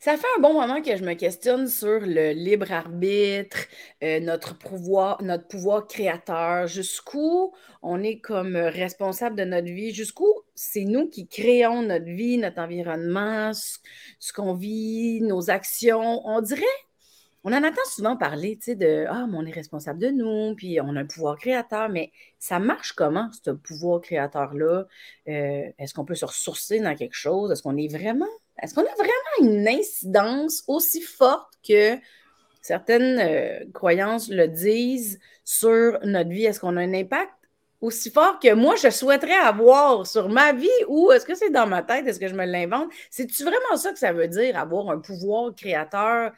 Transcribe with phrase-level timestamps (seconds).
[0.00, 3.58] Ça fait un bon moment que je me questionne sur le libre arbitre,
[4.04, 7.52] euh, notre pouvoir, notre pouvoir créateur, jusqu'où
[7.82, 12.60] on est comme responsable de notre vie, jusqu'où c'est nous qui créons notre vie, notre
[12.60, 16.24] environnement, ce, qu'on vit, nos actions?
[16.24, 16.62] On dirait,
[17.42, 20.54] on en entend souvent parler, tu sais, de Ah, mais on est responsable de nous,
[20.54, 24.86] puis on a un pouvoir créateur, mais ça marche comment, ce pouvoir créateur-là?
[25.28, 27.50] Euh, est-ce qu'on peut se ressourcer dans quelque chose?
[27.50, 28.26] Est-ce qu'on est vraiment
[28.62, 31.96] est-ce qu'on a vraiment une incidence aussi forte que
[32.60, 36.44] certaines euh, croyances le disent sur notre vie?
[36.44, 37.32] Est-ce qu'on a un impact
[37.80, 41.66] aussi fort que moi, je souhaiterais avoir sur ma vie ou est-ce que c'est dans
[41.66, 42.06] ma tête?
[42.06, 42.90] Est-ce que je me l'invente?
[43.10, 46.32] C'est-tu vraiment ça que ça veut dire, avoir un pouvoir créateur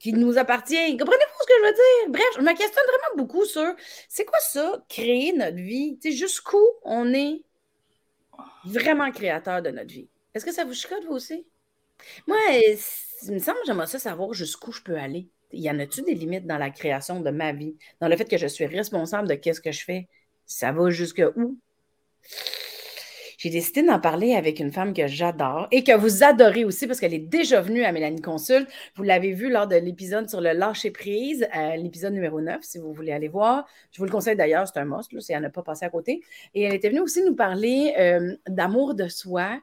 [0.00, 0.96] qui nous appartient?
[0.96, 2.10] Comprenez-vous ce que je veux dire?
[2.10, 3.74] Bref, je me questionne vraiment beaucoup sur
[4.08, 5.98] c'est quoi ça, créer notre vie?
[6.02, 7.42] Jusqu'où on est
[8.64, 10.08] vraiment créateur de notre vie?
[10.34, 11.46] Est-ce que ça vous chicote, vous aussi?
[12.26, 12.36] Moi,
[13.22, 15.28] il me semble que j'aimerais ça savoir jusqu'où je peux aller.
[15.52, 17.76] Y en a-tu des limites dans la création de ma vie?
[18.00, 20.08] Dans le fait que je suis responsable de qu'est-ce que je fais?
[20.46, 21.58] Ça va jusque où?
[23.38, 26.98] J'ai décidé d'en parler avec une femme que j'adore et que vous adorez aussi parce
[26.98, 28.68] qu'elle est déjà venue à Mélanie Consulte.
[28.96, 32.78] Vous l'avez vu lors de l'épisode sur le lâcher prise, euh, l'épisode numéro 9, si
[32.78, 33.66] vous voulez aller voir.
[33.92, 35.90] Je vous le conseille d'ailleurs, c'est un must, là, si elle n'a pas passé à
[35.90, 36.22] côté.
[36.54, 39.60] Et elle était venue aussi nous parler euh, d'amour de soi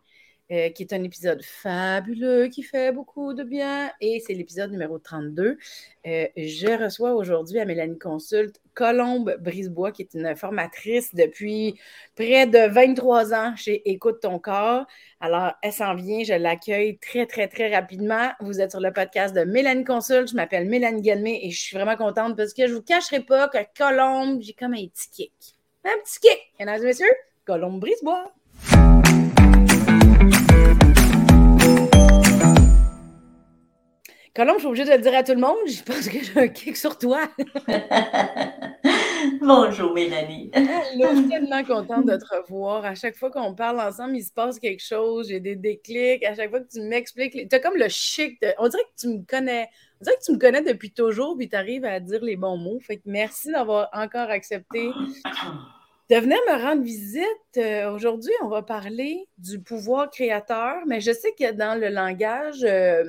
[0.52, 3.90] euh, qui est un épisode fabuleux, qui fait beaucoup de bien.
[4.02, 5.58] Et c'est l'épisode numéro 32.
[6.06, 11.80] Euh, je reçois aujourd'hui à Mélanie Consulte Colombe Brisebois, qui est une formatrice depuis
[12.16, 14.86] près de 23 ans chez Écoute ton corps.
[15.22, 18.32] Alors, elle s'en vient, je l'accueille très, très, très rapidement.
[18.42, 20.32] Vous êtes sur le podcast de Mélanie Consulte.
[20.32, 23.22] Je m'appelle Mélanie Guillemet et je suis vraiment contente parce que je ne vous cacherai
[23.22, 25.34] pas que Colombe, j'ai comme un petit kick.
[25.86, 27.14] Un petit kick, mesdames et messieurs,
[27.46, 28.34] Colombe Brisebois.
[34.42, 35.56] Colombe, je suis obligée de le dire à tout le monde.
[35.68, 37.30] Je pense que j'ai un kick sur toi.
[39.40, 40.50] Bonjour, Mélanie.
[40.56, 42.84] je suis tellement contente de te revoir.
[42.84, 45.28] À chaque fois qu'on parle ensemble, il se passe quelque chose.
[45.28, 46.26] J'ai des déclics.
[46.26, 48.44] À chaque fois que tu m'expliques, tu as comme le chic.
[48.58, 49.70] On dirait que tu me connais.
[50.00, 52.58] On dirait que tu me connais depuis toujours, puis tu arrives à dire les bons
[52.58, 52.80] mots.
[52.80, 54.90] Fait que merci d'avoir encore accepté
[56.12, 57.26] de venir me rendre visite.
[57.58, 62.66] Euh, aujourd'hui, on va parler du pouvoir créateur, mais je sais que dans le langage
[62.66, 63.04] euh,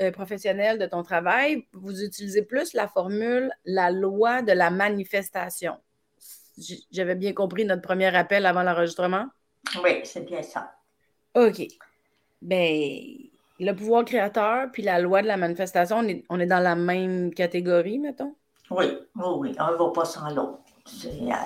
[0.00, 5.76] euh, professionnel de ton travail, vous utilisez plus la formule la loi de la manifestation.
[6.90, 9.26] J'avais bien compris notre premier appel avant l'enregistrement?
[9.82, 10.72] Oui, c'est bien ça.
[11.34, 11.66] OK.
[12.40, 13.06] Bien,
[13.60, 16.76] le pouvoir créateur puis la loi de la manifestation, on est, on est dans la
[16.76, 18.34] même catégorie, mettons?
[18.70, 19.54] Oui, oui, oui.
[19.58, 20.60] Un ne va pas sans l'autre.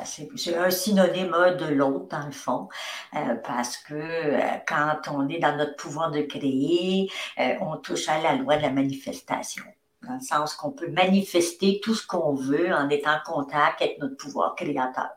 [0.04, 2.68] C'est un synonyme de l'autre, dans le fond,
[3.14, 8.08] euh, parce que euh, quand on est dans notre pouvoir de créer, euh, on touche
[8.08, 9.64] à la loi de la manifestation,
[10.02, 13.98] dans le sens qu'on peut manifester tout ce qu'on veut en étant en contact avec
[13.98, 15.10] notre pouvoir créateur.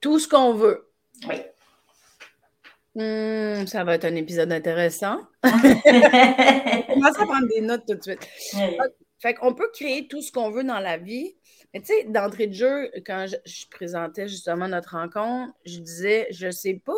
[0.00, 0.90] Tout ce qu'on veut.
[1.28, 1.36] Oui.
[2.94, 5.20] Hmm, ça va être un épisode intéressant.
[5.44, 8.26] on commence à prendre des notes tout de suite.
[9.18, 11.35] Fait qu'on peut créer tout ce qu'on veut dans la vie,
[11.72, 16.50] mais tu sais, d'entrée de jeu, quand je, présentais justement notre rencontre, je disais, je
[16.50, 16.92] sais pas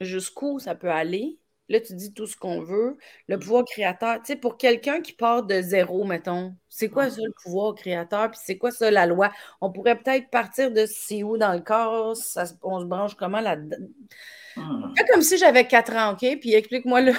[0.00, 1.38] jusqu'où ça peut aller.
[1.68, 2.98] Là, tu dis tout ce qu'on veut.
[3.28, 7.20] Le pouvoir créateur, tu sais, pour quelqu'un qui part de zéro, mettons, c'est quoi ça
[7.22, 8.30] le pouvoir créateur?
[8.30, 9.30] Puis c'est quoi ça la loi?
[9.60, 12.14] On pourrait peut-être partir de c'est où dans le corps,
[12.62, 13.86] on se branche comment là-dedans?
[14.56, 14.94] Mm.
[15.10, 16.38] comme si j'avais quatre ans, OK?
[16.40, 17.12] Puis explique-moi le.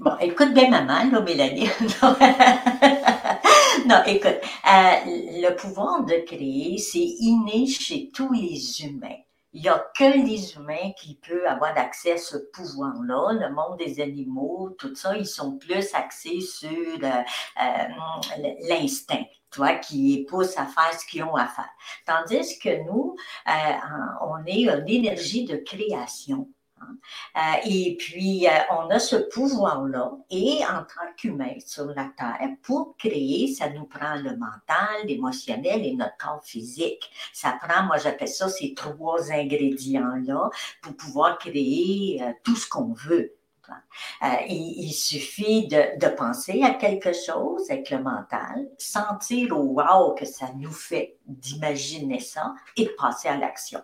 [0.00, 1.68] bon, écoute bien maman, là, Mélanie.
[3.86, 9.18] non, écoute, euh, le pouvoir de créer, c'est inné chez tous les humains.
[9.52, 13.32] Il n'y a que les humains qui peuvent avoir accès à ce pouvoir-là.
[13.32, 17.22] Le monde des animaux, tout ça, ils sont plus axés sur euh,
[17.60, 21.70] euh, l'instinct, toi, qui pousse à faire ce qu'ils ont à faire.
[22.06, 23.16] Tandis que nous,
[23.46, 26.48] on est une énergie de création.
[27.36, 30.12] Euh, et puis, euh, on a ce pouvoir-là.
[30.30, 35.84] Et en tant qu'humain sur la Terre, pour créer, ça nous prend le mental, l'émotionnel
[35.84, 37.10] et notre corps physique.
[37.32, 40.50] Ça prend, moi j'appelle ça ces trois ingrédients-là
[40.82, 43.36] pour pouvoir créer euh, tout ce qu'on veut.
[44.48, 50.24] il, suffit de, de, penser à quelque chose avec le mental, sentir au wow que
[50.24, 53.80] ça nous fait d'imaginer ça et de passer à l'action.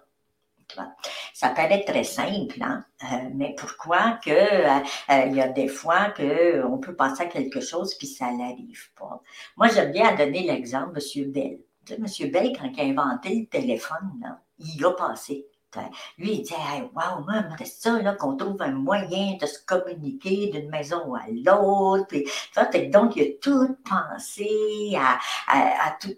[1.32, 2.84] Ça paraît très simple, hein?
[3.04, 4.78] Euh, mais pourquoi que euh,
[5.10, 8.90] euh, il y a des fois qu'on peut penser à quelque chose puis ça n'arrive
[8.98, 9.22] pas?
[9.56, 11.32] Moi, j'aime bien donner l'exemple de M.
[11.32, 11.58] Bell.
[11.90, 12.30] M.
[12.30, 15.46] Bell, quand il a inventé le téléphone, il a passé.
[16.18, 19.58] Lui, il dit hey, Wow, moi, c'est ça, là, qu'on trouve un moyen de se
[19.64, 22.14] communiquer d'une maison à l'autre.
[22.90, 26.14] donc, il a tout pensé à, tout.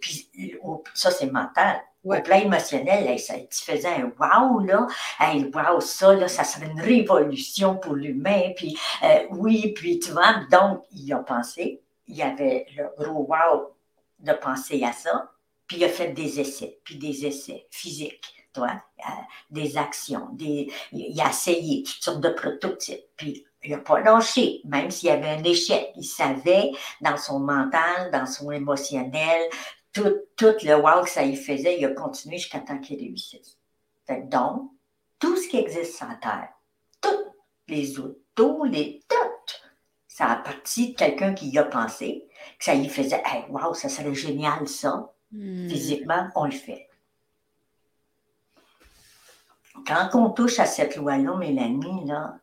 [0.94, 1.80] Ça, c'est mental.
[2.08, 4.86] Au plan émotionnel, ça, tu faisais un wow, là.
[5.20, 8.52] Hey, wow, ça, là, ça serait une révolution pour l'humain.
[8.56, 11.82] Puis, euh, oui, puis tu vois, donc, il a pensé.
[12.06, 13.74] Il y avait le gros wow
[14.20, 15.30] de penser à ça.
[15.66, 18.70] Puis il a fait des essais, puis des essais physiques, toi,
[19.00, 19.10] euh,
[19.50, 24.62] des actions, des, il a essayé toutes sortes de prototypes, puis il n'a pas lâché,
[24.64, 25.90] même s'il y avait un échec.
[25.96, 26.70] Il savait
[27.00, 29.50] dans son mental, dans son émotionnel,
[29.92, 33.58] tout, tout le wow que ça y faisait, il a continué jusqu'à temps qu'il réussisse.
[34.08, 34.70] Donc,
[35.18, 36.48] tout ce qui existe sur la Terre,
[37.00, 37.34] tous
[37.66, 39.54] les autos, les tout,
[40.06, 42.26] ça a parti de quelqu'un qui y a pensé,
[42.58, 45.12] que ça y faisait, hey, wow, ça serait génial ça.
[45.30, 45.68] Hmm.
[45.68, 46.88] Physiquement, on le fait.
[49.86, 52.38] Quand on touche à cette loi-là, Mélanie, là,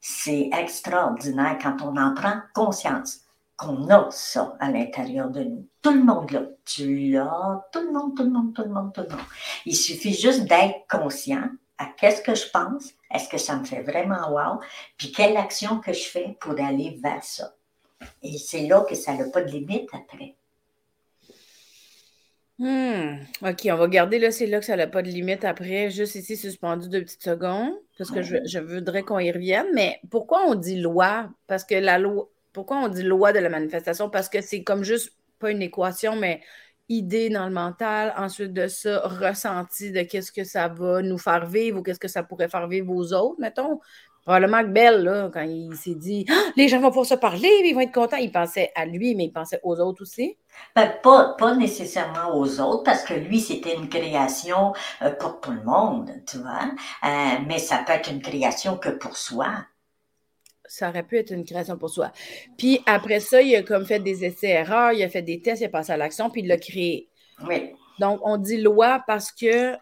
[0.00, 3.20] c'est extraordinaire quand on en prend conscience
[3.56, 5.68] qu'on a ça à l'intérieur de nous.
[5.82, 6.42] Tout le monde l'a.
[6.64, 9.26] Tu l'as, tout le monde, tout le monde, tout le monde, tout le monde.
[9.66, 13.82] Il suffit juste d'être conscient à qu'est-ce que je pense, est-ce que ça me fait
[13.82, 14.60] vraiment wow,
[14.96, 17.54] puis quelle action que je fais pour aller vers ça.
[18.22, 20.34] Et c'est là que ça n'a pas de limite après.
[22.58, 23.18] Hmm.
[23.42, 26.14] OK, on va garder là, c'est là que ça n'a pas de limite après, juste
[26.14, 29.66] ici suspendu deux petites secondes, parce que je, voudrais qu'on y revienne.
[29.74, 31.28] Mais pourquoi on dit loi?
[31.48, 34.10] Parce que la loi, pourquoi on dit loi de la manifestation?
[34.10, 36.40] Parce que c'est comme juste pas une équation, mais
[36.88, 41.46] idée dans le mental, ensuite de ça, ressenti de qu'est-ce que ça va nous faire
[41.46, 43.80] vivre ou qu'est-ce que ça pourrait faire vivre aux autres, mettons.
[44.24, 47.48] Probablement que Belle, là, quand il s'est dit ah, les gens vont pouvoir se parler,
[47.64, 50.38] ils vont être contents, il pensait à lui, mais il pensait aux autres aussi.
[50.76, 55.50] Ben, pas, pas nécessairement aux autres, parce que lui, c'était une création euh, pour tout
[55.50, 56.70] le monde, tu vois.
[57.04, 59.48] Euh, mais ça peut être une création que pour soi.
[60.72, 62.12] Ça aurait pu être une création pour soi.
[62.56, 65.66] Puis après ça, il a comme fait des essais-erreurs, il a fait des tests, il
[65.66, 67.08] a passé à l'action, puis il l'a créé.
[67.46, 67.72] Oui.
[67.98, 69.76] Donc, on dit loi parce que.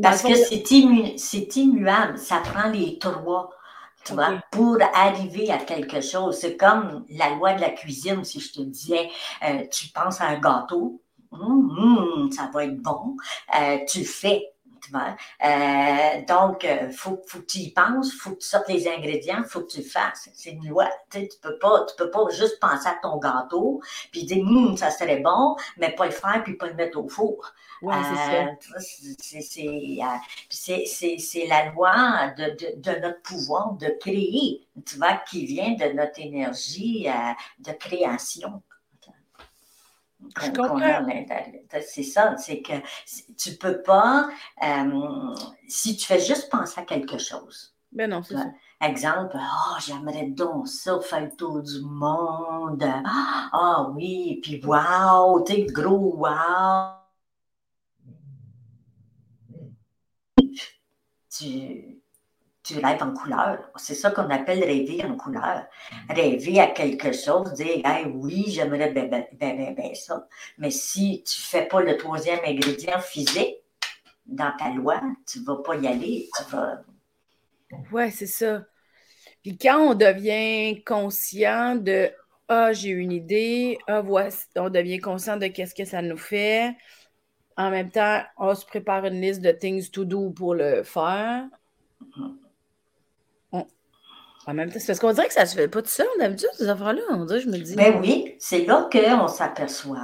[0.00, 3.50] Parce que c'est immuable, ça prend les trois
[4.52, 6.38] pour arriver à quelque chose.
[6.38, 9.10] C'est comme la loi de la cuisine, si je te disais,
[9.42, 11.02] euh, tu penses à un gâteau,
[11.32, 13.16] hum, hum, ça va être bon,
[13.60, 14.46] euh, tu fais.
[14.94, 18.88] Euh, donc, il faut, faut, que tu y penses, il faut que tu sortes les
[18.88, 20.28] ingrédients, il faut que tu fasses.
[20.34, 20.88] C'est une loi.
[21.10, 23.80] Tu ne peux, pas, tu peux pas juste penser à ton gâteau,
[24.10, 27.08] puis dire, hum, ça serait bon, mais pas le faire, puis pas le mettre au
[27.08, 27.52] four.
[27.80, 29.98] C'est ça.
[30.50, 35.92] C'est la loi de, de, de, notre pouvoir de créer, tu vois, qui vient de
[35.92, 37.12] notre énergie euh,
[37.60, 38.62] de création.
[40.20, 41.06] Je comprends.
[41.80, 42.72] C'est ça, c'est que
[43.36, 44.28] tu peux pas,
[44.62, 45.34] euh,
[45.68, 47.74] si tu fais juste penser à quelque chose.
[47.92, 48.46] Ben non, c'est ça.
[48.80, 52.84] Exemple, oh, j'aimerais donc ça, faire le tour du monde.
[52.84, 56.98] Ah oh, oui, puis wow, tu gros wow.
[61.30, 61.97] tu,
[62.68, 63.70] tu rêves en couleur.
[63.76, 65.64] C'est ça qu'on appelle rêver en couleur.
[66.10, 70.28] Rêver à quelque chose, dire hey, oui, j'aimerais bien, bien, bien, bien, ça.
[70.58, 73.56] Mais si tu ne fais pas le troisième ingrédient physique
[74.26, 76.28] dans ta loi, tu ne vas pas y aller.
[76.36, 76.82] Tu vas.
[77.90, 78.64] Ouais, c'est ça.
[79.42, 82.10] Puis quand on devient conscient de
[82.48, 86.74] Ah, j'ai une idée, ah, voici, on devient conscient de qu'est-ce que ça nous fait,
[87.58, 91.46] en même temps, on se prépare une liste de things to do pour le faire.
[94.48, 96.48] En même temps, c'est parce qu'on dirait que ça se fait pas tout seul d'habitude,
[96.54, 97.02] ces affaires-là.
[97.10, 97.76] On dirait, je me dis.
[97.76, 99.98] Ben oui, c'est là qu'on s'aperçoit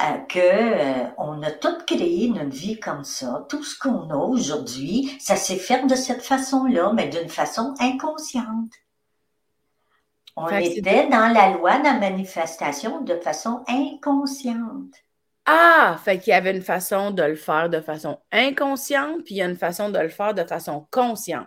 [0.00, 3.46] euh, qu'on euh, a tout créé notre vie comme ça.
[3.48, 8.72] Tout ce qu'on a aujourd'hui, ça s'est fait de cette façon-là, mais d'une façon inconsciente.
[10.34, 14.92] On était dans la loi de la manifestation de façon inconsciente.
[15.46, 19.38] Ah, fait qu'il y avait une façon de le faire de façon inconsciente, puis il
[19.38, 21.46] y a une façon de le faire de façon consciente.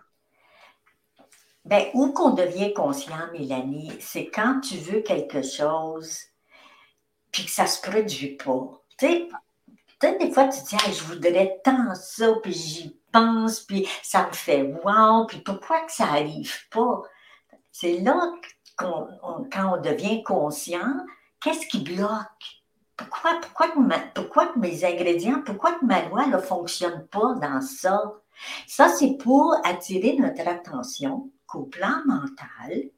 [1.63, 6.19] Bien, où qu'on devient conscient, Mélanie, c'est quand tu veux quelque chose,
[7.31, 8.81] puis que ça se produit pas.
[8.97, 9.29] Tu
[10.01, 14.27] sais, des fois, tu te dis, je voudrais tant ça, puis j'y pense, puis ça
[14.27, 17.03] me fait wow, puis pourquoi que ça n'arrive pas?
[17.71, 18.33] C'est là
[18.77, 19.07] qu'on,
[19.51, 20.95] quand on devient conscient,
[21.39, 22.61] qu'est-ce qui bloque?
[23.09, 23.67] pourquoi, pourquoi,
[24.13, 28.13] pourquoi mes ingrédients, pourquoi que ma loi ne fonctionne pas dans ça?
[28.67, 32.89] Ça, c'est pour attirer notre attention qu'au plan mental,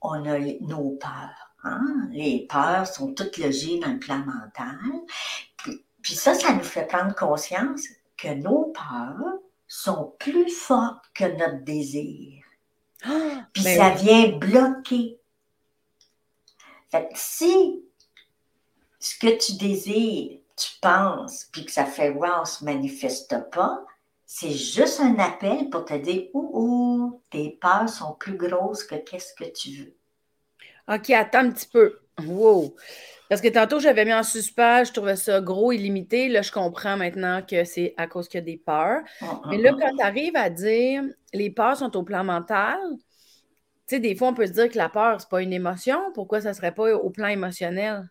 [0.00, 1.54] on a nos peurs.
[1.62, 2.08] Hein?
[2.10, 4.78] Les peurs sont toutes logées dans le plan mental.
[5.56, 7.82] Puis, puis ça, ça nous fait prendre conscience
[8.16, 12.42] que nos peurs sont plus fortes que notre désir.
[13.04, 14.02] Ah, Puis ben ça oui.
[14.02, 15.20] vient bloquer.
[16.90, 17.84] Fait que si
[18.98, 23.84] ce que tu désires, tu penses, puis que ça fait wow, se manifeste pas,
[24.30, 28.96] c'est juste un appel pour te dire ouh, ouh, tes peurs sont plus grosses que
[28.96, 29.96] qu'est-ce que tu veux.
[30.94, 31.98] OK, attends un petit peu.
[32.26, 32.76] Wow.
[33.30, 36.28] Parce que tantôt, j'avais mis en suspens, je trouvais ça gros, illimité.
[36.28, 39.00] Là, je comprends maintenant que c'est à cause qu'il y a des peurs.
[39.48, 43.98] Mais là, quand tu arrives à dire les peurs sont au plan mental, tu sais,
[43.98, 46.12] des fois, on peut se dire que la peur, c'est pas une émotion.
[46.12, 48.10] Pourquoi ça serait pas au plan émotionnel?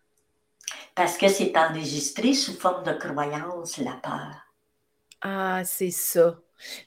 [0.96, 4.47] Parce que c'est enregistré sous forme de croyance, la peur.
[5.22, 6.40] Ah, c'est ça.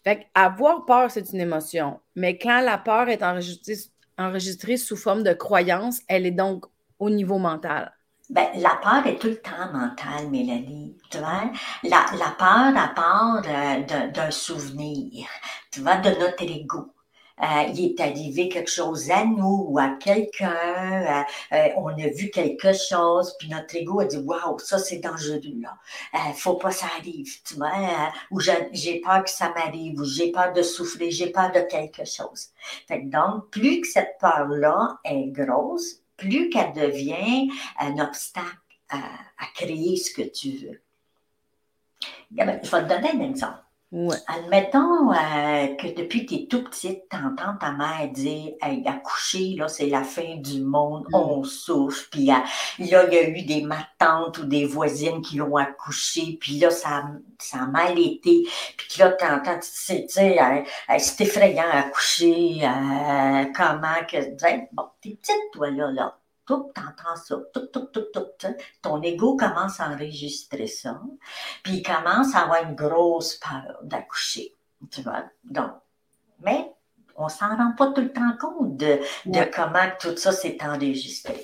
[0.05, 2.01] Fait avoir peur, c'est une émotion.
[2.17, 6.67] Mais quand la peur est enregistrée, sous forme de croyance, elle est donc
[6.99, 7.93] au niveau mental.
[8.29, 10.97] Ben, la peur est tout le temps mentale, Mélanie.
[11.11, 11.51] Tu vois,
[11.83, 12.05] la,
[12.39, 12.95] peur, à
[13.45, 15.27] euh, d'un d'un souvenir,
[15.73, 16.95] tu vois, de notre ego.
[17.43, 22.09] Euh, il est arrivé quelque chose à nous ou à quelqu'un, euh, euh, on a
[22.09, 25.77] vu quelque chose, puis notre ego a dit Waouh, ça c'est dangereux là.
[26.15, 29.99] Euh, faut pas que ça arrive, tu vois, euh, ou j'ai peur que ça m'arrive,
[30.01, 32.49] ou j'ai peur de souffrir, j'ai peur de quelque chose.
[32.87, 38.47] Fait que donc, plus que cette peur-là est grosse, plus qu'elle devient un obstacle
[38.91, 40.83] à, à créer ce que tu veux.
[42.37, 43.59] Je vais te donner un exemple.
[43.93, 44.17] Ouais.
[44.29, 48.87] Admettons euh, que depuis que tu es tout petite, tu entends ta mère dire hey,
[48.87, 51.15] accoucher, là, c'est la fin du monde, Mm.
[51.17, 52.09] on souffre.
[52.13, 52.35] Puis euh,
[52.79, 56.71] là, il y a eu des matantes ou des voisines qui ont accouché, puis là,
[56.71, 58.47] ça, a- ça a mal été.
[58.77, 60.39] Puis là, tu entends, tu sais, tu sais,
[60.99, 64.19] c'est effrayant accoucher, euh, comment que.
[64.73, 66.17] Bon, t'es petite, toi, là, là.
[66.51, 67.37] Tout, t'entends ça.
[67.55, 68.55] Tout, tout, tout, tout, tout.
[68.83, 71.01] Ton ego commence à enregistrer ça.
[71.63, 74.57] Puis il commence à avoir une grosse peur d'accoucher.
[74.91, 75.25] Tu vois?
[75.45, 75.71] Donc,
[76.41, 76.73] mais
[77.17, 79.51] on s'en rend pas tout le temps compte de, de Ouais.
[79.55, 81.39] comment tout ça s'est enregistré.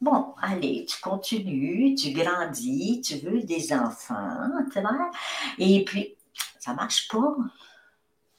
[0.00, 5.10] Bon, allez, tu continues, tu grandis, tu veux des enfants, tu vois?
[5.58, 6.16] Et puis,
[6.58, 7.34] ça marche pas.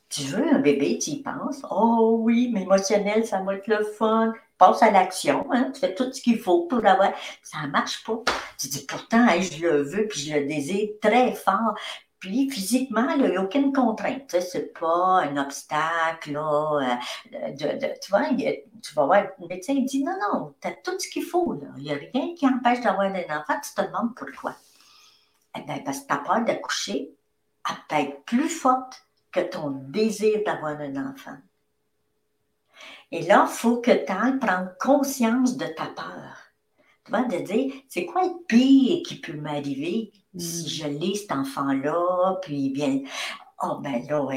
[0.10, 1.62] Tu veux un bébé, tu y penses.
[1.70, 4.34] Oh oui, mais émotionnel, ça va être le fun.
[4.58, 5.72] Passe à l'action, hein?
[5.74, 7.14] tu fais tout ce qu'il faut pour l'avoir.
[7.44, 8.24] Ça marche pas.
[8.60, 11.76] Tu dis pourtant, hey, je le veux, puis je le désire très fort.
[12.20, 14.36] Puis physiquement, il n'y a aucune contrainte.
[14.42, 17.00] C'est pas un obstacle, là,
[17.34, 18.24] euh, de, de- tu vois,
[18.82, 21.60] tu vas voir, le médecin il dit non, non, tu as tout ce qu'il faut.
[21.78, 24.56] Il n'y a rien qui empêche d'avoir un enfant, tu te demandes pourquoi.
[25.56, 27.14] Eh bien, parce que ta peur d'accoucher,
[27.90, 31.38] peut être plus forte que ton désir d'avoir un enfant.
[33.12, 36.38] Et là, il faut que tu ailles prendre conscience de ta peur.
[37.06, 40.68] Tu vois, de dire, c'est quoi le pire qui peut m'arriver si Mm.
[40.70, 43.02] je lis cet enfant-là, puis bien,
[43.64, 44.28] oh ben là,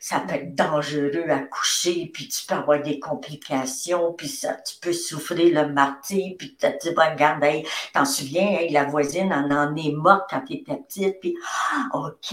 [0.00, 4.76] ça peut être dangereux à coucher, puis tu peux avoir des complications, puis ça, tu
[4.80, 9.32] peux souffrir le martyr, puis tu te dis, regarde, hey, t'en souviens, hey, la voisine
[9.32, 11.36] en en est morte quand tu étais petite, puis
[11.72, 12.32] ah, OK,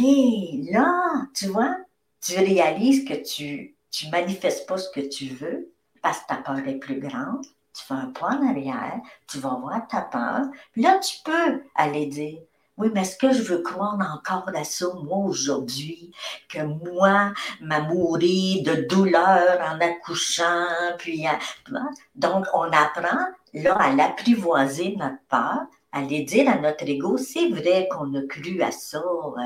[0.72, 1.75] là, tu vois,
[2.22, 6.60] tu réalises que tu tu manifestes pas ce que tu veux parce que ta peur
[6.68, 7.46] est plus grande.
[7.74, 10.41] Tu fais un pas en arrière, tu vas voir ta peur,
[10.74, 12.39] puis là, tu peux aller dire
[12.79, 16.12] oui, mais est-ce que je veux croire encore à ça, moi, aujourd'hui,
[16.48, 20.65] que moi, m'a mouru de douleur en accouchant,
[20.98, 21.25] puis,
[21.70, 21.89] vois?
[22.15, 27.88] donc, on apprend, là, à l'apprivoiser, notre peur, aller dire à notre ego, c'est vrai
[27.91, 29.41] qu'on a cru à ça, euh,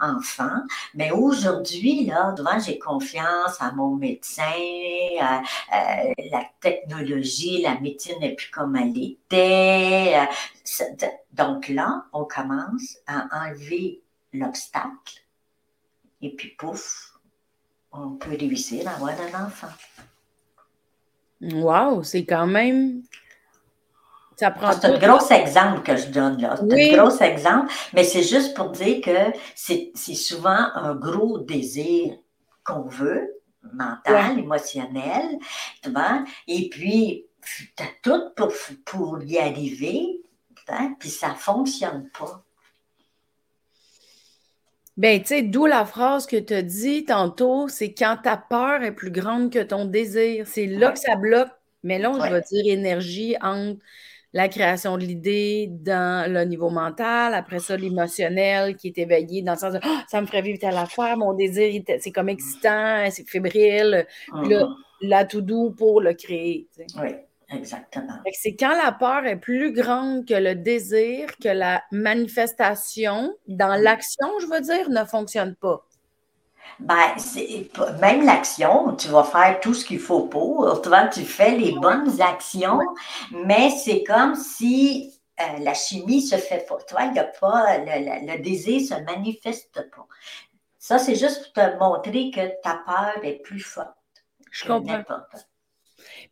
[0.00, 0.62] enfant,
[0.94, 4.42] mais aujourd'hui, là, devant, j'ai confiance à mon médecin,
[5.70, 10.14] la technologie, la médecine n'est plus comme elle était.
[10.16, 15.22] euh, donc là, on commence à enlever l'obstacle
[16.22, 17.18] et puis pouf,
[17.92, 19.68] on peut réussir à avoir un enfant.
[21.40, 23.02] Wow, c'est quand même.
[24.42, 26.56] Ça prend Ah, C'est un gros exemple que je donne là.
[26.56, 26.94] C'est Oui.
[26.96, 29.16] un gros exemple, mais c'est juste pour dire que
[29.54, 32.16] c'est c'est souvent un gros désir
[32.64, 33.40] qu'on veut,
[33.72, 35.38] mental, émotionnel,
[35.80, 38.52] tu vois, et puis tu as tout pour,
[38.84, 40.20] pour y arriver,
[40.68, 42.42] hein, puis ça ne fonctionne pas.
[44.96, 48.82] Ben, tu sais, d'où la phrase que tu as dit tantôt, c'est quand ta peur
[48.82, 50.46] est plus grande que ton désir.
[50.48, 50.92] C'est là Ouais.
[50.94, 51.48] que ça bloque.
[51.84, 52.30] Mais là, je Ouais.
[52.30, 53.78] vais dire énergie entre
[54.34, 59.52] la création de l'idée dans le niveau mental, après ça, l'émotionnel qui est éveillé dans
[59.52, 63.04] le sens de Ah, ça me ferait vivre telle affaire, mon désir, c'est comme excitant,
[63.10, 64.06] c'est fébrile.
[64.42, 64.74] Puis là, Mhm.
[65.08, 66.68] là, tout doux pour le créer.
[66.74, 67.00] tu sais.
[67.00, 67.10] Oui,
[67.54, 68.14] exactement.
[68.32, 74.28] C'est quand la peur est plus grande que le désir, que la manifestation dans l'action,
[74.40, 75.86] je veux dire, ne fonctionne pas.
[76.80, 77.14] Ben,
[78.00, 80.80] même l'action, tu vas faire tout ce qu'il faut pour.
[80.82, 82.80] Tu vois, tu fais les bonnes actions,
[83.30, 86.78] mais c'est comme si euh, la chimie se fait pas.
[86.86, 90.06] Tu vois, il y a pas, le, le, désir se manifeste pas.
[90.78, 93.94] Ça, c'est juste pour te montrer que ta peur est plus forte.
[94.50, 95.02] Je comprends.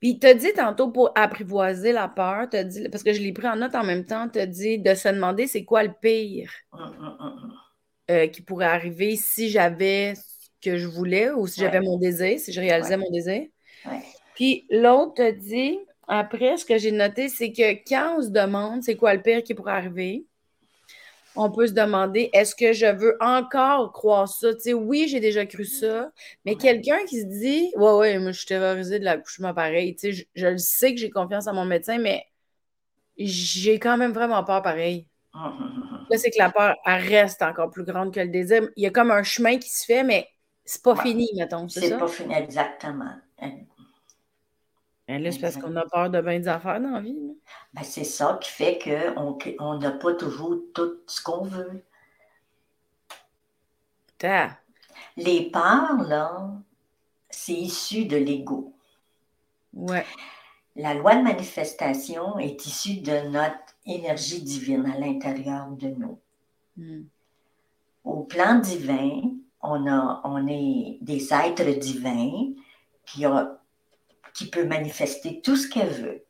[0.01, 3.49] Puis, tu as dit tantôt pour apprivoiser la peur, dit, parce que je l'ai pris
[3.49, 6.51] en note en même temps, tu as dit de se demander c'est quoi le pire
[6.73, 7.53] hum, hum, hum,
[8.11, 10.15] euh, qui pourrait arriver si j'avais
[10.63, 13.47] que je voulais ou si j'avais mon désir, si je réalisais mon désir.
[14.35, 18.83] Puis l'autre te dit, après, ce que j'ai noté, c'est que quand on se demande
[18.83, 20.27] c'est quoi le pire qui pourrait arriver,
[21.37, 24.53] on peut se demander est-ce que je veux encore croire ça?
[24.55, 26.11] Tu sais, oui, j'ai déjà cru ça,
[26.45, 29.95] mais quelqu'un qui se dit Ouais, ouais, moi, je suis terrorisé de l'accouchement pareil.
[29.97, 32.25] Tu sais, je, je sais que j'ai confiance en mon médecin, mais
[33.19, 35.09] j'ai quand même vraiment peur pareil.
[36.11, 38.69] Là, c'est que la peur, elle reste encore plus grande que le désir.
[38.77, 40.29] Il y a comme un chemin qui se fait, mais
[40.65, 43.15] c'est pas fini, mettons, c'est pas fini, exactement.
[45.09, 47.17] Et là, c'est parce qu'on a peur de bien des affaires dans la vie.
[47.73, 51.83] Ben, c'est ça qui fait qu'on n'a pas toujours tout ce qu'on veut.
[55.17, 56.51] Les peurs, là,
[57.29, 58.75] c'est issu de l'ego.
[59.73, 60.05] Ouais.
[60.77, 66.19] La loi de manifestation est issue de notre énergie divine à l'intérieur de nous.
[66.77, 67.03] Hmm.
[68.05, 69.33] Au plan divin,
[69.63, 72.53] on, a, on est des êtres divins
[73.07, 73.61] qui, a,
[74.35, 76.25] qui peut manifester tout ce qu'elle veut,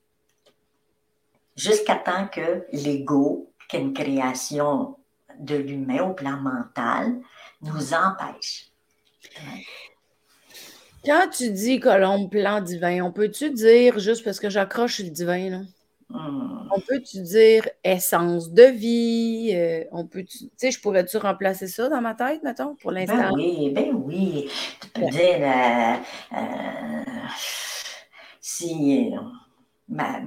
[1.56, 4.96] jusqu'à temps que l'ego, qui est une création
[5.38, 7.20] de l'humain au plan mental,
[7.62, 8.70] nous empêche.
[11.04, 15.50] Quand tu dis Colombe, plan divin, on peut-tu dire, juste parce que j'accroche le divin,
[15.50, 15.60] là?
[16.10, 16.68] Hmm.
[16.72, 19.52] On peut-tu dire essence de vie?
[19.54, 23.06] Euh, on peut tu sais, je pourrais-tu remplacer ça dans ma tête, mettons, pour ben
[23.06, 23.30] l'instant?
[23.30, 24.50] Ben oui, ben oui.
[24.80, 25.94] Tu peux dire euh,
[26.36, 27.28] euh,
[28.40, 29.12] si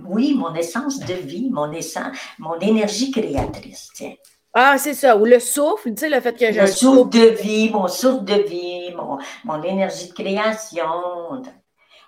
[0.08, 4.14] oui, mon essence de vie, mon essence, mon énergie créatrice, tiens.
[4.54, 5.18] Ah, c'est ça.
[5.18, 6.62] Ou le souffle, tu sais, le fait que j'ai.
[6.62, 11.42] Le souffle de vie, mon souffle de vie, mon, mon énergie de création.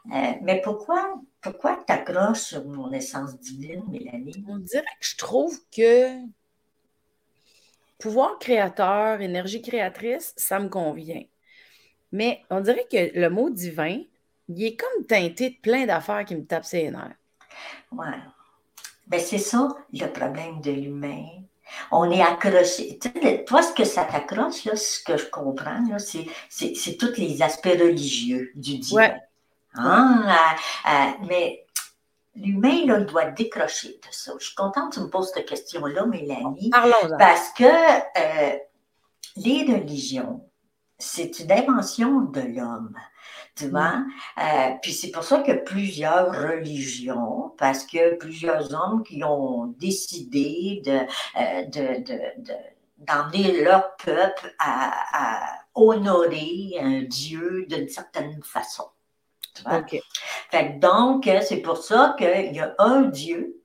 [0.07, 4.43] Mais pourquoi pourquoi tu accroches sur mon essence divine, Mélanie?
[4.47, 6.17] On dirait que je trouve que
[7.99, 11.21] pouvoir créateur, énergie créatrice, ça me convient.
[12.11, 14.01] Mais on dirait que le mot divin,
[14.47, 17.15] il est comme teinté de plein d'affaires qui me tapent ses nerfs.
[17.91, 18.17] Ouais.
[19.05, 21.25] Ben, c'est ça le problème de l'humain.
[21.91, 22.97] On est accroché.
[23.45, 25.83] Toi, ce que ça t'accroche, ce que je comprends,
[26.49, 29.15] c'est tous les aspects religieux du divin.
[29.77, 30.55] Ah,
[30.87, 31.65] euh, mais
[32.35, 34.33] l'humain, il doit décrocher de ça.
[34.39, 36.69] Je suis contente que tu me poses cette question-là, Mélanie.
[37.17, 38.57] Parce que euh,
[39.37, 40.49] les religions,
[40.97, 42.95] c'est une invention de l'homme.
[43.55, 43.97] Tu vois?
[43.97, 44.11] Mm.
[44.39, 50.81] Euh, puis c'est pour ça que plusieurs religions, parce que plusieurs hommes qui ont décidé
[50.85, 50.99] de,
[52.97, 58.85] d'emmener leur peuple à honorer un Dieu d'une certaine façon
[60.79, 63.61] donc, euh, c'est pour ça qu'il y a un Dieu,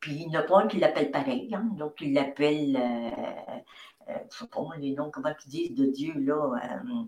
[0.00, 1.50] puis il n'y en a pas un qui l'appelle pareil.
[1.54, 5.86] Hein, donc, il l'appelle, euh, euh, je sais pas les noms, comment ils disent de
[5.86, 6.54] Dieu, là,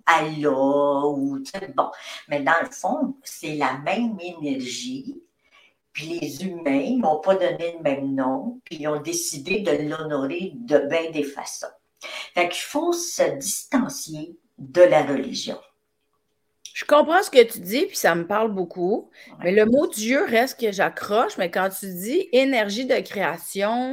[0.07, 1.39] Allah, ou,
[1.77, 1.91] bon.
[2.29, 5.21] Mais dans le fond, c'est la même énergie,
[5.93, 10.53] puis les humains n'ont pas donné le même nom, puis ils ont décidé de l'honorer
[10.55, 11.67] de bien des façons.
[12.35, 15.59] Fait qu'il faut se distancier de la religion.
[16.75, 19.09] Je comprends ce que tu dis, puis ça me parle beaucoup.
[19.39, 21.39] Mais le mot Dieu reste que j'accroche.
[21.39, 23.93] Mais quand tu dis énergie de création,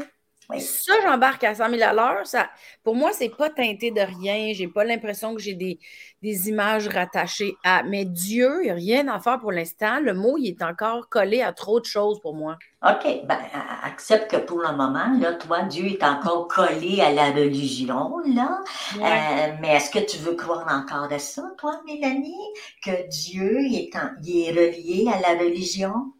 [0.60, 2.28] ça, j'embarque à 100 000 à l'heure.
[2.28, 2.50] Ça,
[2.84, 4.54] pour moi, c'est pas teinté de rien.
[4.54, 5.80] J'ai pas l'impression que j'ai des,
[6.22, 7.84] des, images rattachées à.
[7.84, 10.00] Mais Dieu, il n'y a rien à faire pour l'instant.
[10.00, 12.58] Le mot, il est encore collé à trop de choses pour moi.
[12.84, 13.26] OK.
[13.26, 13.40] Ben,
[13.84, 18.64] accepte que pour le moment, là, toi, Dieu est encore collé à la religion, là.
[18.96, 22.34] Euh, mais est-ce que tu veux croire encore à ça, toi, Mélanie?
[22.84, 23.92] Que Dieu est,
[24.24, 26.14] il est relié à la religion?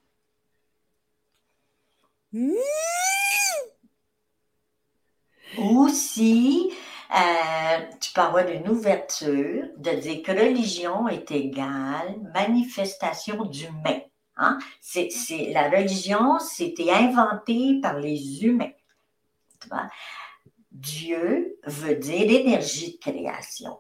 [2.34, 2.54] Mmh!
[5.58, 6.72] Ou si
[7.14, 14.00] euh, tu peux avoir une ouverture de dire que religion est égale manifestation d'humain.
[14.38, 14.58] Hein?
[14.80, 15.10] C'est,
[15.54, 18.72] la religion, c'était inventé par les humains.
[20.72, 23.78] Dieu veut dire l'énergie de création.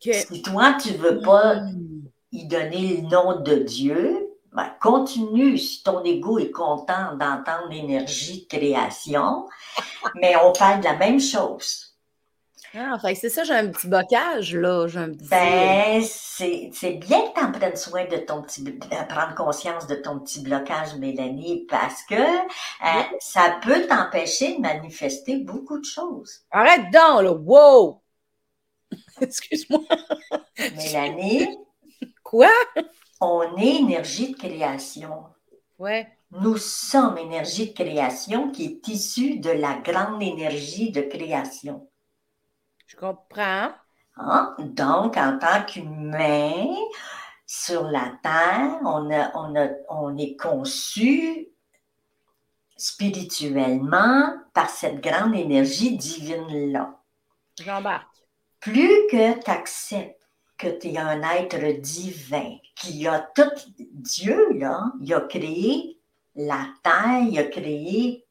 [0.00, 2.08] Si toi, tu ne veux pas hmm.
[2.32, 8.46] y donner le nom de Dieu, ben, continue si ton ego est content d'entendre l'énergie
[8.50, 9.48] de création,
[10.14, 11.90] mais on parle de la même chose.
[12.76, 14.88] Ah, fait c'est ça, j'ai un petit bocage, là.
[14.88, 15.28] J'ai un petit...
[15.28, 18.64] Ben, c'est bien que tu en prennes soin de ton petit...
[19.08, 25.36] prendre conscience de ton petit blocage, Mélanie, parce que euh, ça peut t'empêcher de manifester
[25.38, 26.40] beaucoup de choses.
[26.50, 27.32] Arrête donc, là!
[27.32, 28.02] Wow!
[29.20, 29.80] Excuse-moi.
[30.58, 31.46] Mélanie?
[32.24, 32.50] Quoi?
[33.26, 35.24] On est énergie de création.
[35.78, 36.06] Ouais.
[36.30, 41.88] Nous sommes énergie de création qui est issue de la grande énergie de création.
[42.86, 43.70] Je comprends.
[44.16, 44.54] Hein?
[44.58, 46.66] Donc, en tant qu'humain,
[47.46, 49.08] sur la Terre, on,
[49.88, 51.48] on, est conçu
[52.76, 57.00] spirituellement par cette grande énergie divine-là.
[57.58, 58.08] J'embarque.
[58.60, 60.23] Plus que tu acceptes
[60.64, 63.42] que tu es un être divin, qui a tout,
[63.78, 65.98] Dieu, là, il a créé
[66.34, 68.24] la Terre, il a créé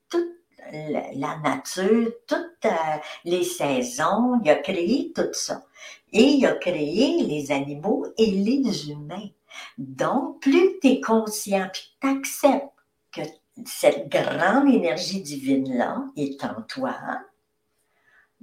[0.72, 5.64] la nature, toutes euh, les saisons, il a créé tout ça.
[6.12, 9.30] Et il a créé les animaux et les humains.
[9.78, 12.70] Donc, plus tu es conscient, puis tu acceptes
[13.12, 13.22] que
[13.66, 16.96] cette grande énergie divine-là est en toi,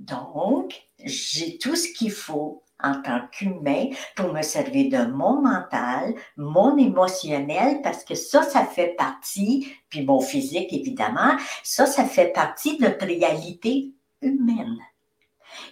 [0.01, 6.15] donc, j'ai tout ce qu'il faut en tant qu'humain pour me servir de mon mental,
[6.37, 12.33] mon émotionnel, parce que ça, ça fait partie, puis mon physique évidemment, ça, ça fait
[12.33, 14.79] partie de notre réalité humaine.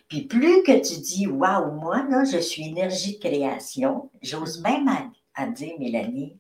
[0.08, 4.88] Puis plus que tu dis, waouh, moi, là, je suis énergie de création, j'ose même
[5.34, 6.38] à, dire, Mélanie,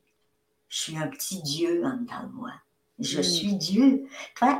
[0.68, 2.52] je suis un petit Dieu en dedans de moi.
[2.98, 3.22] Je mm.
[3.22, 4.08] suis Dieu.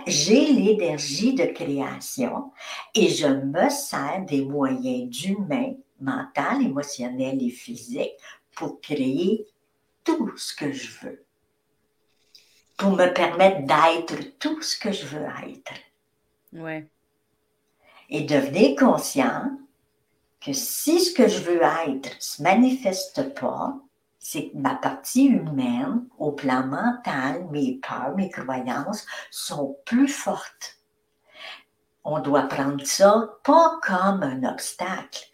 [0.07, 2.53] J'ai l'énergie de création
[2.94, 8.14] et je me sers des moyens d'humain mental, émotionnel et physique
[8.54, 9.46] pour créer
[10.04, 11.24] tout ce que je veux.
[12.76, 15.72] Pour me permettre d'être tout ce que je veux être.
[16.52, 16.87] Ouais.
[18.08, 19.58] Et devenir conscient
[20.40, 23.76] que si ce que je veux être ne se manifeste pas,
[24.18, 30.78] c'est que ma partie humaine, au plan mental, mes peurs, mes croyances sont plus fortes.
[32.04, 35.27] On doit prendre ça pas comme un obstacle,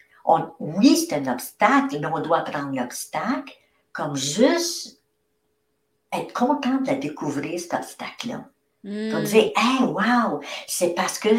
[0.59, 3.53] oui, c'est un obstacle, mais on doit prendre l'obstacle
[3.93, 5.01] comme juste
[6.11, 8.45] être content de découvrir, cet obstacle-là.
[8.83, 9.23] On hmm.
[9.23, 11.29] dire, hey, wow, c'est parce que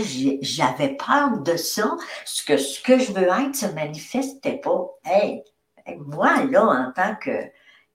[0.41, 4.89] j'avais peur de ça, ce que, ce que je veux être se manifestait pas.
[5.05, 5.45] Hey,
[5.99, 7.31] moi, là, en tant que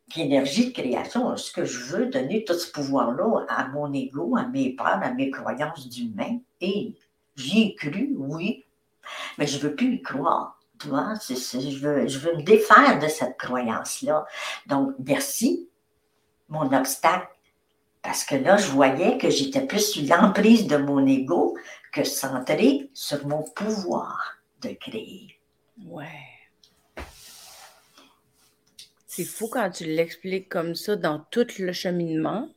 [0.09, 4.45] qu'énergie de création, ce que je veux donner tout ce pouvoir-là à mon ego, à
[4.45, 6.95] mes peurs, à mes croyances d'humain, et
[7.35, 8.65] j'y ai cru, oui,
[9.37, 14.25] mais je veux plus y croire je, veux, je veux me défaire de cette croyance-là.
[14.67, 15.69] Donc, merci,
[16.49, 17.27] mon obstacle.
[18.01, 21.57] Parce que là, je voyais que j'étais plus sous l'emprise de mon ego
[21.91, 25.39] que centré sur mon pouvoir de créer.
[25.85, 26.07] Ouais.
[29.05, 32.49] C'est fou quand tu l'expliques comme ça dans tout le cheminement.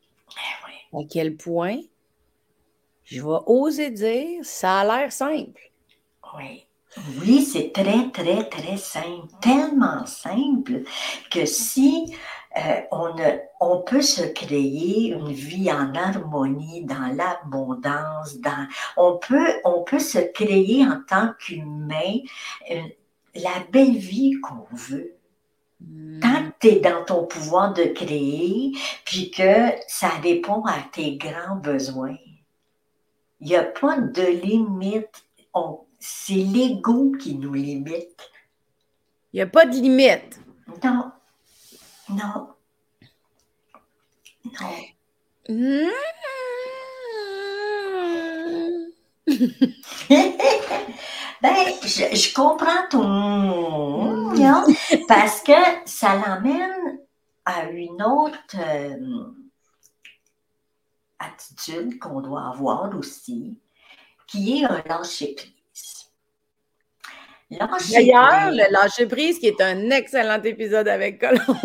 [0.93, 1.81] Ben à quel point,
[3.05, 5.73] je vais oser dire, ça a l'air simple.
[6.37, 6.67] Oui.
[7.19, 10.83] Oui, c'est très, très, très simple, tellement simple
[11.31, 12.15] que si
[12.57, 13.17] euh, on,
[13.61, 19.99] on peut se créer une vie en harmonie, dans l'abondance, dans, on, peut, on peut
[19.99, 22.21] se créer en tant qu'humain
[22.71, 22.83] euh,
[23.35, 25.17] la belle vie qu'on veut.
[25.81, 26.21] Hmm.
[26.21, 28.73] Tant que tu es dans ton pouvoir de créer,
[29.05, 32.17] puis que ça répond à tes grands besoins.
[33.41, 35.25] Il n'y a pas de limite.
[35.53, 38.31] On, c'est l'ego qui nous limite.
[39.33, 40.39] Il n'y a pas de limite.
[40.85, 41.11] Non.
[42.11, 42.49] Non.
[44.45, 44.61] Non.
[45.49, 45.89] ben,
[51.83, 54.67] je, comprends ton hein,
[55.09, 55.53] parce que
[55.87, 56.99] ça l'amène
[57.47, 59.33] à une autre euh,
[61.19, 63.59] attitude qu'on doit avoir aussi,
[64.27, 65.54] qui est un lâcher
[67.51, 71.59] D'ailleurs, le lâcher prise, qui est un excellent épisode avec Colombe.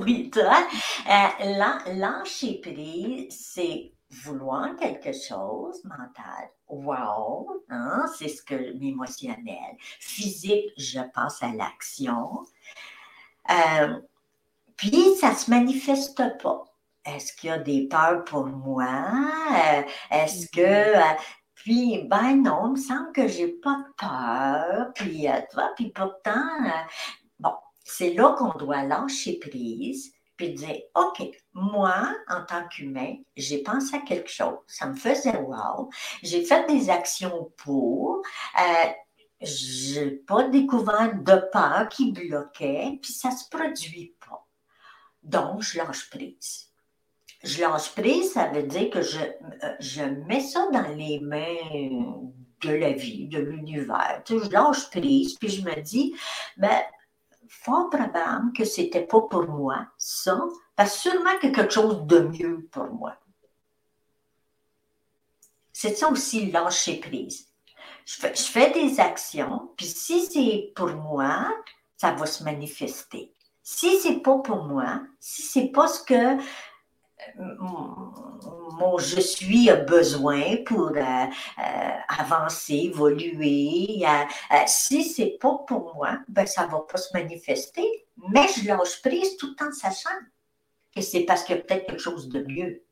[0.04, 0.66] oui, toi.
[1.08, 6.50] Euh, lâcher prise, c'est vouloir quelque chose mental.
[6.68, 9.76] Wow, hein, c'est ce que émotionnel.
[9.78, 12.44] Physique, je pense à l'action.
[13.50, 14.00] Euh,
[14.76, 16.64] puis, ça ne se manifeste pas.
[17.04, 18.86] Est-ce qu'il y a des peurs pour moi?
[18.86, 21.16] Euh, est-ce que mm-hmm.
[21.62, 24.92] Puis, ben non, il me semble que j'ai pas de peur.
[24.94, 25.40] Puis, euh,
[25.76, 26.70] puis pourtant, euh,
[27.38, 27.52] bon,
[27.84, 33.96] c'est là qu'on doit lâcher prise, puis dire, OK, moi, en tant qu'humain, j'ai pensé
[33.96, 35.90] à quelque chose, ça me faisait wow,
[36.22, 38.22] j'ai fait des actions pour,
[38.58, 38.90] euh,
[39.42, 44.46] j'ai pas découvert de peur qui bloquait, puis ça se produit pas.
[45.22, 46.69] Donc, je lâche prise.
[47.42, 51.56] Je lâche prise, ça veut dire que je, euh, je mets ça dans les mains
[52.62, 54.22] de la vie, de l'univers.
[54.28, 56.14] je lâche prise, puis je me dis,
[56.56, 56.82] ben,
[57.48, 60.40] fort probable que c'était pas pour moi, ça,
[60.76, 63.16] parce sûrement que quelque chose de mieux pour moi.
[65.72, 67.48] C'est ça aussi lâcher prise.
[68.04, 71.50] Je fais, je fais des actions, puis si c'est pour moi,
[71.96, 73.32] ça va se manifester.
[73.62, 76.42] Si c'est pas pour moi, si c'est pas ce que
[77.38, 84.02] mon je suis a besoin pour euh, euh, avancer, évoluer.
[84.04, 88.06] Euh, si c'est pas pour moi, ben ça va pas se manifester.
[88.32, 90.10] Mais je lâche prise tout en sachant
[90.94, 92.82] que c'est parce qu'il y a peut-être quelque chose de mieux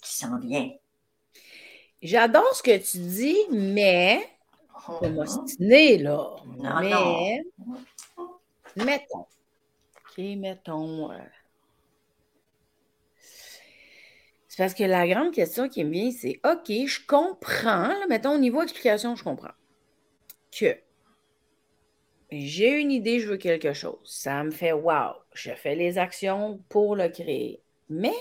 [0.00, 0.70] qui s'en vient.
[2.00, 4.26] J'adore ce que tu dis, mais
[5.02, 6.36] m'ostiner, là.
[6.80, 7.42] mais
[8.76, 9.20] mettons.
[9.20, 11.10] OK, mettons.
[14.52, 18.38] C'est parce que la grande question qui me vient, c'est OK, je comprends, mettons au
[18.38, 19.54] niveau explication, je comprends
[20.54, 20.76] que
[22.30, 23.96] j'ai une idée, je veux quelque chose.
[24.04, 27.62] Ça me fait wow, je fais les actions pour le créer.
[27.88, 28.12] Mais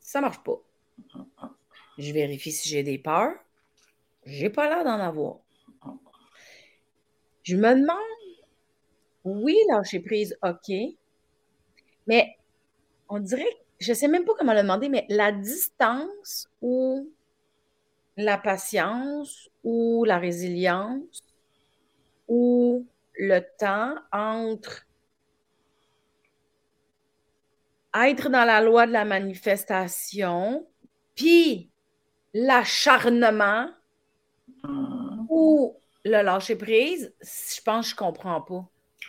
[0.00, 0.60] ça ne marche pas.
[1.96, 3.36] Je vérifie si j'ai des peurs.
[4.26, 5.36] J'ai pas l'air d'en avoir.
[7.44, 7.98] Je me demande,
[9.22, 10.74] oui, lâcher prise, OK.
[12.08, 12.36] Mais
[13.08, 17.10] on dirait je ne sais même pas comment le demander, mais la distance ou
[18.16, 21.22] la patience ou la résilience
[22.28, 24.86] ou le temps entre
[27.94, 30.66] être dans la loi de la manifestation,
[31.14, 31.70] puis
[32.32, 33.68] l'acharnement
[35.28, 38.66] ou le lâcher prise, je pense que je ne comprends pas.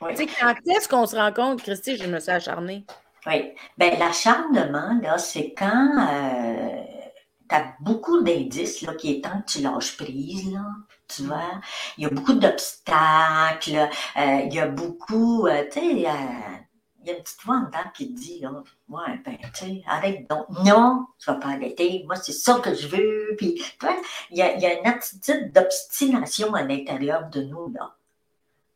[0.10, 2.86] Tu sais, quand est-ce qu'on se rend compte, Christy, je me suis acharnée?
[3.26, 3.54] Oui.
[3.78, 6.84] Bien, l'acharnement, là, c'est quand euh,
[7.50, 10.66] tu as beaucoup d'indices là, qui est temps que tu lâches prise, là.
[11.08, 11.62] Tu vois?
[11.98, 16.08] Il y a beaucoup d'obstacles, euh, il y a beaucoup, euh, tu sais, il y
[16.08, 16.60] a
[17.06, 18.52] une petite voix en dedans qui te dit, là,
[18.90, 20.48] ouais, ben, tu sais, arrête donc.
[20.66, 22.04] Non, tu vas pas arrêter.
[22.06, 23.36] Moi, c'est ça que je veux.
[23.38, 23.96] Puis, tu vois,
[24.32, 27.96] il y a, il y a une attitude d'obstination à l'intérieur de nous, là.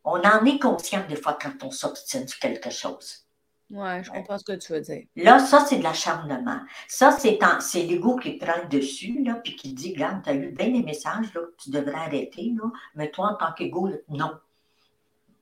[0.04, 3.27] On en est conscient des fois quand on s'obstine sur quelque chose.
[3.70, 5.04] Oui, je comprends ce que tu veux dire.
[5.18, 6.62] Là, ça, c'est de l'acharnement.
[6.88, 10.36] Ça, c'est, c'est l'ego qui prend le dessus, là, puis qui dit, regarde, tu as
[10.36, 13.90] eu bien des messages, là, que tu devrais arrêter, là, mais toi, en tant qu'ego,
[14.08, 14.32] non.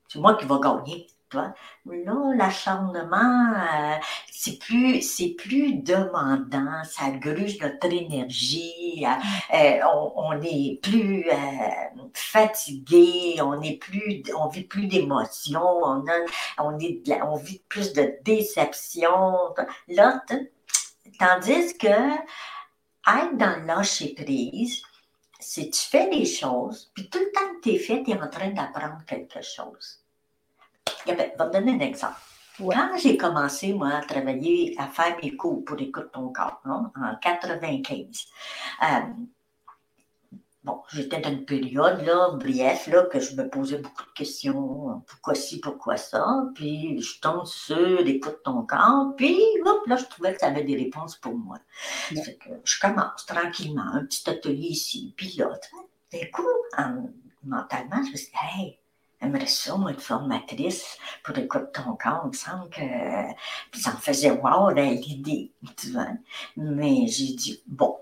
[0.07, 1.07] C'est moi qui vais gagner.
[1.35, 1.53] Là,
[2.35, 3.97] l'acharnement, euh,
[4.31, 9.79] c'est plus, c'est plus demandant, ça gruge notre énergie, euh, euh,
[10.15, 11.25] on, est plus
[12.13, 16.03] fatigué, on est plus, on vit plus d'émotions, on,
[16.57, 19.53] on, est, on vit plus de déception.
[19.87, 20.23] Là,
[21.19, 21.87] tandis que
[23.07, 24.81] être dans le lâcher prise,
[25.39, 28.19] c'est tu fais des choses, puis tout le temps que tu es fait, tu es
[28.19, 30.04] en train d'apprendre quelque chose.
[31.07, 32.17] Je vais te donner un exemple.
[32.57, 37.15] Quand j'ai commencé, moi, à travailler, à faire mes cours pour Écoute ton corps, en
[37.21, 38.25] 95,
[38.81, 38.85] euh,
[40.63, 45.03] bon, j'étais dans une période, là, bref, là, que je me posais beaucoup de questions.
[45.05, 46.45] Pourquoi ci, pourquoi ça?
[46.55, 49.13] Puis, je tombe sur Écoute ton corps.
[49.17, 51.57] Puis, hop, là, je trouvais que ça avait des réponses pour moi.
[52.09, 55.49] que je commence tranquillement, un petit atelier ici, puis là,
[56.13, 56.47] d'un coup,
[57.43, 58.79] mentalement, je me suis dit, hey,
[59.21, 62.21] J'aimerais ça, moi, être formatrice pour écouter ton corps.
[62.25, 66.07] Il me semble que ça me faisait wow l'idée, tu vois.
[66.57, 67.97] Mais j'ai dit, bon,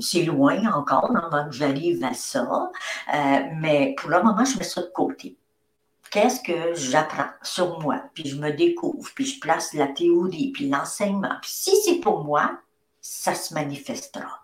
[0.00, 2.70] c'est loin encore avant que j'arrive à ça.
[3.14, 5.36] Euh, mais pour le moment, je mets ça de côté.
[6.10, 10.68] Qu'est-ce que j'apprends sur moi, puis je me découvre, puis je place la théorie, puis
[10.68, 11.36] l'enseignement.
[11.40, 12.58] Puis si c'est pour moi,
[13.00, 14.39] ça se manifestera.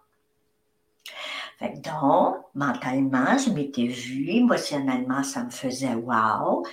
[1.59, 6.67] Fait donc, mentalement, je m'étais vue, émotionnellement, ça me faisait wow.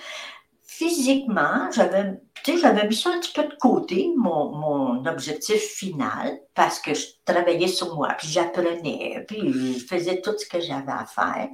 [0.62, 6.80] Physiquement, j'avais, j'avais mis ça un petit peu de côté, mon, mon, objectif final, parce
[6.80, 11.06] que je travaillais sur moi, puis j'apprenais, puis je faisais tout ce que j'avais à
[11.06, 11.48] faire.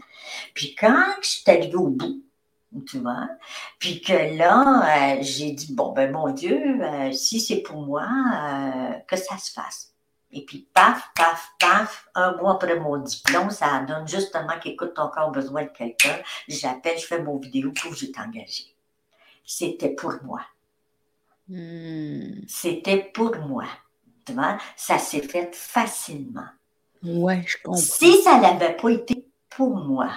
[0.55, 2.25] Puis quand je suis arrivée au bout,
[2.89, 3.29] tu vois,
[3.79, 8.07] puis que là, euh, j'ai dit, bon, ben mon Dieu, euh, si c'est pour moi,
[8.07, 9.90] euh, que ça se fasse.
[10.33, 15.03] Et puis, paf, paf, paf, un mois après mon diplôme, ça donne justement qu'écoute, t'as
[15.03, 16.17] encore besoin de quelqu'un.
[16.47, 18.75] J'appelle, je fais mon vidéo, pour que je engagé.
[19.45, 20.41] C'était pour moi.
[21.49, 22.43] Hmm.
[22.47, 23.65] C'était pour moi.
[24.25, 26.47] Tu vois, ça s'est fait facilement.
[27.03, 27.81] Ouais, je comprends.
[27.81, 30.11] Si ça n'avait pas été pour moi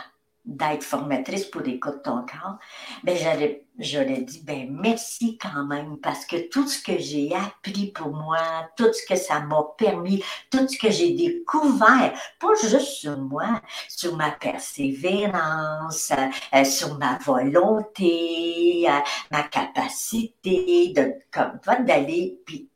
[0.45, 2.57] d'être formatrice pour Écoute ton corps,
[3.03, 7.87] ben j'aurais, j'aurais dit ben merci quand même parce que tout ce que j'ai appris
[7.91, 12.91] pour moi, tout ce que ça m'a permis, tout ce que j'ai découvert, pas juste
[12.91, 16.11] sur moi, sur ma persévérance,
[16.53, 18.99] euh, sur ma volonté, euh,
[19.31, 22.69] ma capacité de comme toi d'aller puis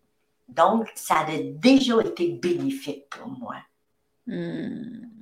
[0.48, 3.58] donc ça a déjà été bénéfique pour moi.
[4.26, 5.17] Hmm.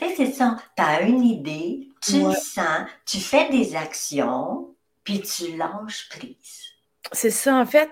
[0.00, 0.56] Tu sais, c'est ça.
[0.76, 6.64] Tu as une idée, tu le sens, tu fais des actions, puis tu lâches prise.
[7.12, 7.90] C'est ça, en fait,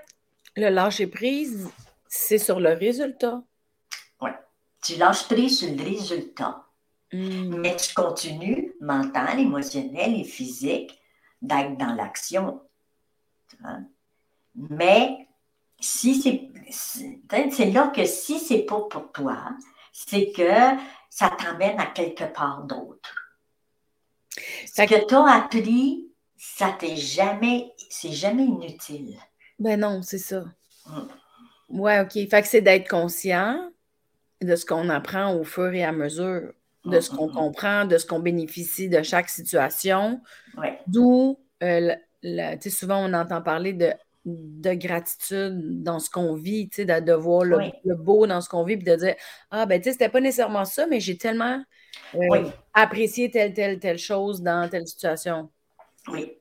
[0.56, 1.68] le lâcher prise,
[2.08, 3.42] c'est sur le résultat.
[4.80, 6.64] Tu lâches prise sur le résultat,
[7.12, 7.56] Hmm.
[7.56, 11.00] mais tu continues, mental, émotionnel et physique,
[11.40, 12.60] d'être dans l'action.
[13.60, 13.78] Vois?
[14.54, 15.26] Mais
[15.80, 16.50] si c'est.
[16.70, 19.50] C'est là que si c'est pas pour toi,
[19.90, 20.76] c'est que
[21.10, 23.14] ça t'emmène à quelque part d'autre.
[24.66, 29.16] Ce que- tu as appris, ça t'est jamais, c'est jamais inutile.
[29.58, 30.44] Ben non, c'est ça.
[30.86, 31.00] Mm.
[31.80, 32.12] Ouais, OK.
[32.12, 33.70] Fait que c'est d'être conscient
[34.40, 36.52] de ce qu'on apprend au fur et à mesure,
[36.84, 37.36] de ce qu'on Mm, mm, mm.
[37.36, 40.20] comprend, de ce qu'on bénéficie de chaque situation.
[40.56, 40.78] Ouais.
[40.86, 41.94] D'où, euh,
[42.70, 43.92] souvent on entend parler de,
[44.36, 47.72] de gratitude dans ce qu'on vit, tu sais, de, de voir le, Oui.
[47.84, 49.14] le beau dans ce qu'on vit, puis de dire
[49.50, 51.62] Ah, ben, tu sais, c'était pas nécessairement ça, mais j'ai tellement
[52.14, 52.38] euh, Oui.
[52.74, 55.50] apprécié telle, telle, telle chose dans telle situation.
[56.08, 56.32] Oui.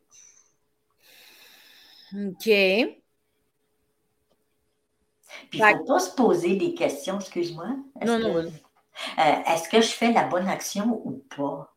[2.14, 2.50] OK.
[5.50, 7.68] Puis il ne faut pas se poser des questions, excuse-moi.
[8.02, 8.48] Est-ce Non, non, que, vas-y.
[9.20, 11.74] euh, est-ce que je fais la bonne action ou pas?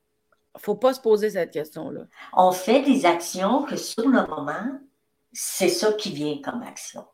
[0.59, 2.03] faut pas se poser cette question-là.
[2.33, 4.79] On fait des actions que sur le moment,
[5.33, 7.05] c'est ça qui vient comme action.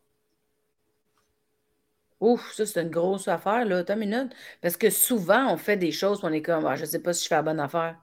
[2.21, 3.79] Ouf, ça, c'est une grosse affaire, là.
[3.79, 4.35] Attends une minute.
[4.63, 7.13] Parce que souvent, on fait des choses, puis on est comme, ah, je sais pas
[7.13, 7.99] si je fais la bonne affaire.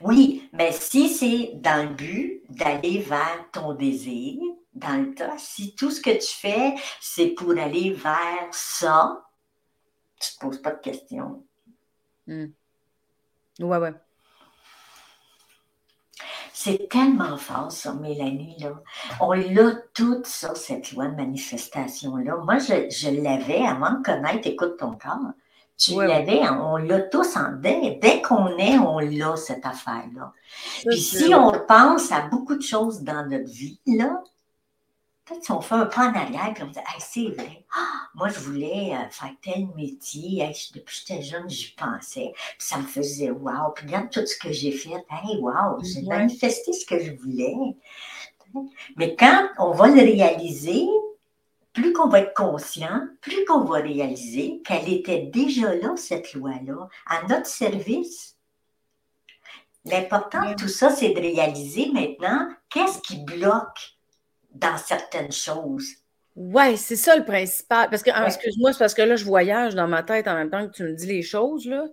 [0.00, 4.40] Oui, mais si c'est dans le but d'aller vers ton désir,
[4.74, 9.24] dans le tas, si tout ce que tu fais, c'est pour aller vers ça,
[10.20, 11.44] tu ne te poses pas de questions.
[12.26, 12.46] Hmm.
[13.60, 13.94] Ouais, ouais.
[16.58, 18.56] C'est tellement fort, ça, Mélanie.
[18.58, 18.80] Là.
[19.20, 22.38] On l'a toute, ça, cette loi de manifestation-là.
[22.46, 25.32] Moi, je, je l'avais avant de connaître Écoute ton corps.
[25.76, 30.32] Tu l'avais, on l'a tous en dès, dès qu'on est, on l'a, cette affaire-là.
[30.86, 34.22] Puis si on pense à beaucoup de choses dans notre vie, là,
[35.26, 38.08] peut-être si on fait un pas en arrière, puis on dit, Hey, c'est vrai, Ah,
[38.14, 42.56] moi je voulais euh, faire tel métier, Hey, depuis que j'étais jeune, j'y pensais, puis
[42.58, 46.18] ça me faisait wow, puis regarde tout ce que j'ai fait, hey, wow, j'ai Ouais.
[46.18, 47.54] manifesté ce que je voulais.
[48.96, 50.86] Mais quand on va le réaliser,
[51.74, 56.88] plus qu'on va être conscient, plus qu'on va réaliser qu'elle était déjà là, cette loi-là,
[57.06, 58.38] à notre service.
[59.84, 63.95] L'important de tout ça, c'est de réaliser maintenant qu'est-ce qui bloque
[64.60, 65.86] dans certaines choses.
[66.34, 67.88] Ouais, c'est ça le principal.
[67.90, 68.26] Parce que, Ouais.
[68.26, 70.82] excuse-moi, c'est parce que là, je voyage dans ma tête en même temps que tu
[70.84, 71.86] me dis les choses, là.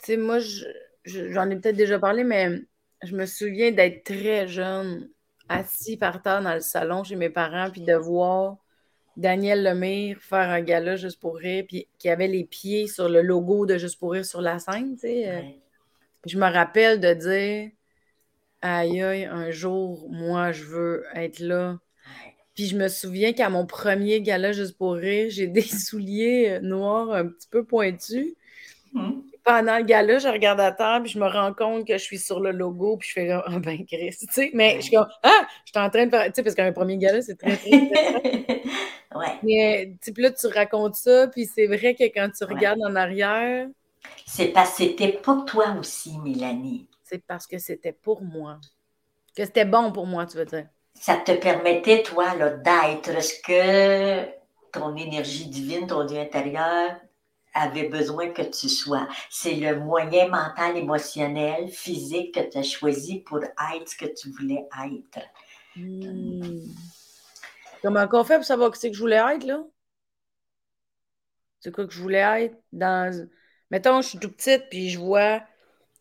[0.00, 0.66] Tu sais, moi, je-
[1.04, 2.60] je- j'en ai peut-être déjà parlé, mais
[3.02, 5.10] je me souviens d'être très jeune,
[5.48, 8.58] assis par terre dans le salon chez mes parents, puis de voir
[9.16, 13.22] Daniel Lemire faire un gala juste pour rire, puis qui avait les pieds sur le
[13.22, 15.28] logo de Juste pour rire sur la scène, tu sais.
[15.28, 15.60] Ouais.
[16.26, 17.70] Je me rappelle de dire,
[18.62, 21.78] aïe, aïe, un jour, moi, je veux être là.
[22.54, 26.60] Puis je me souviens qu'à mon premier gala juste pour rire, j'ai des souliers euh,
[26.60, 28.34] noirs un petit peu pointus.
[28.94, 29.24] Hum.
[29.44, 32.18] Pendant le gala, je regarde à terre, puis je me rends compte que je suis
[32.18, 34.50] sur le logo, puis je fais ah ben Chris, tu sais.
[34.54, 36.72] Mais je suis comme, ah, je suis en train de faire, tu sais, parce qu'un
[36.72, 37.70] premier gala, c'est très, très.
[39.14, 39.40] ouais.
[39.42, 42.54] Mais, tu là, tu racontes ça, puis c'est vrai que quand tu Ouais.
[42.54, 43.68] regardes en arrière,
[44.26, 46.88] C'est parce que c'était pas toi aussi, Mélanie.
[47.02, 48.60] c'est parce que c'était pour moi.
[49.36, 50.68] Que c'était bon pour moi, tu veux dire.
[50.94, 54.30] Ça te permettait, toi, là, d'être ce que
[54.72, 56.96] ton énergie divine, ton Dieu intérieur
[57.54, 59.06] avait besoin que tu sois.
[59.30, 64.30] C'est le moyen mental, émotionnel, physique que tu as choisi pour être ce que tu
[64.30, 65.24] voulais être.
[65.76, 66.58] Hmm.
[67.82, 69.62] Comment qu'on fait pour savoir que c'est que je voulais être, là?
[71.60, 73.28] C'est quoi que je voulais être dans.
[73.70, 75.42] Mettons, je suis tout petite, puis je vois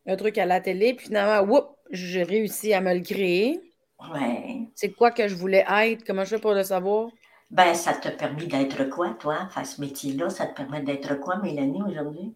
[0.05, 3.72] un truc à la télé, puis finalement, whoop, j'ai réussi à me le créer.
[4.12, 4.68] Ouais.
[4.76, 6.04] C'est quoi que je voulais être?
[6.06, 7.10] Comment je fais pour le savoir?
[7.51, 9.47] Ben, ça t'a permis d'être quoi, toi?
[9.49, 12.34] Faire ce métier-là, ça te permet d'être quoi, Mélanie, aujourd'hui?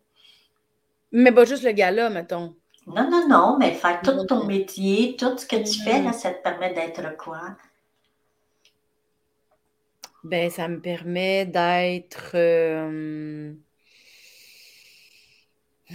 [1.11, 2.55] Mais pas juste le gars-là, mettons.
[2.85, 6.05] Non, non, non, mais faire tout ton métier, tout ce que tu fais, Mhm.
[6.05, 7.41] là, ça te permet d'être quoi?
[10.23, 12.31] Ben, ça me permet d'être.
[12.35, 13.53] euh,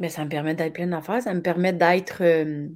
[0.00, 1.22] Ben, ça me permet d'être plein d'affaires.
[1.22, 2.68] Ça me permet d'être euh,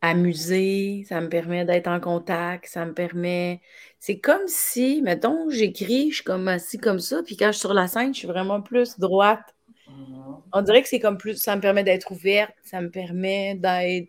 [0.00, 1.04] amusée.
[1.08, 2.66] Ça me permet d'être en contact.
[2.68, 3.60] Ça me permet.
[3.98, 7.60] C'est comme si, mettons, j'écris, je suis comme assis comme ça, puis quand je suis
[7.60, 9.54] sur la scène, je suis vraiment plus droite.
[9.88, 10.42] Mhm.
[10.52, 11.36] On dirait que c'est comme plus.
[11.38, 12.54] Ça me permet d'être ouverte.
[12.64, 14.08] Ça me permet d'être.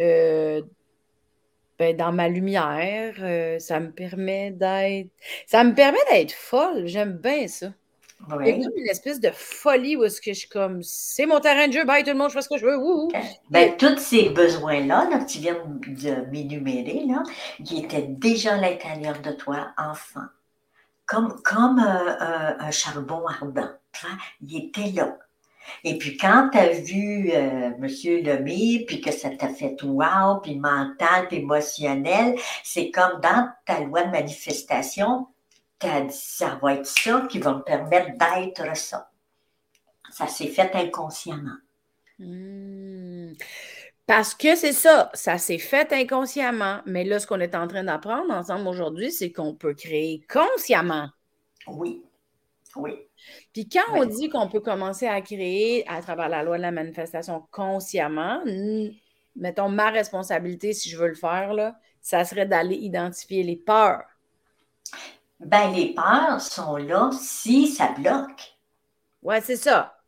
[0.00, 0.62] euh,
[1.78, 5.10] ben, dans ma lumière, euh, ça me permet d'être.
[5.46, 6.86] Ça me permet d'être folle.
[6.86, 7.72] J'aime bien ça.
[8.40, 8.62] Il y a Oui.
[8.62, 11.72] comme une espèce de folie où est-ce que je suis comme c'est mon terrain de
[11.72, 12.76] jeu, bye tout le monde, je fais ce que je veux.
[12.76, 13.20] Wouhou.
[13.50, 15.56] Ben, tous ces besoins-là là, que tu viens
[15.86, 17.22] de m'énumérer, là,
[17.64, 20.26] qui étaient déjà à l'intérieur de toi, enfant,
[21.06, 23.70] comme, comme euh, un, un charbon ardent.
[24.02, 24.10] vois,
[24.42, 25.18] Il était là.
[25.84, 27.86] Et puis quand tu as vu euh, M.
[28.24, 33.80] Lemay, puis que ça t'a fait wow, puis mental, puis émotionnel, c'est comme dans ta
[33.80, 35.28] loi de manifestation,
[35.80, 39.10] dit ça va être ça qui va me permettre d'être ça.
[40.10, 41.56] Ça s'est fait inconsciemment.
[42.18, 43.32] Hmm.
[44.06, 46.80] Parce que c'est ça, ça s'est fait inconsciemment.
[46.86, 51.08] Mais là, ce qu'on est en train d'apprendre ensemble aujourd'hui, c'est qu'on peut créer consciemment.
[51.66, 52.04] Oui,
[52.76, 52.92] oui.
[53.52, 56.70] Puis quand on dit qu'on peut commencer à créer à travers la loi de la
[56.70, 58.42] manifestation consciemment,
[59.34, 64.04] mettons ma responsabilité si je veux le faire, là, ça serait d'aller identifier les peurs.
[65.40, 68.56] Ben, les peurs sont là si ça bloque.
[69.22, 69.98] Ouais, c'est ça.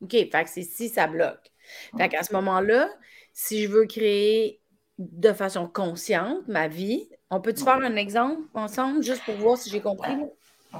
[0.00, 1.50] OK, fait que c'est si ça bloque.
[1.96, 2.88] Fait qu'à ce moment-là,
[3.32, 4.60] si je veux créer
[4.98, 9.70] de façon consciente ma vie, on peut-tu faire un exemple ensemble juste pour voir si
[9.70, 10.16] j'ai compris?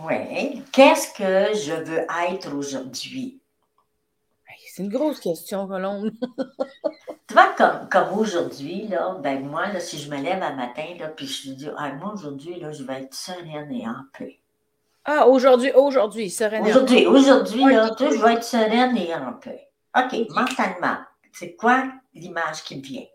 [0.04, 0.62] Oui.
[0.72, 3.40] Qu'est-ce que je veux être aujourd'hui?
[4.76, 6.10] C'est une grosse question, Colombe.
[7.28, 10.84] Tu vois, comme, comme aujourd'hui, là, ben moi, là, si je me lève un matin,
[11.00, 14.04] là, puis je me dis, ah, moi, aujourd'hui, là, je vais être sereine et en
[14.16, 14.38] paix.
[15.04, 16.68] Ah, aujourd'hui, aujourd'hui, sereinement.
[16.68, 17.74] Aujourd'hui, aujourd'hui, Oui.
[17.74, 19.66] là, tu je vais être sereine et en paix.
[19.98, 20.98] OK, mentalement,
[21.32, 23.06] c'est quoi l'image qui me vient?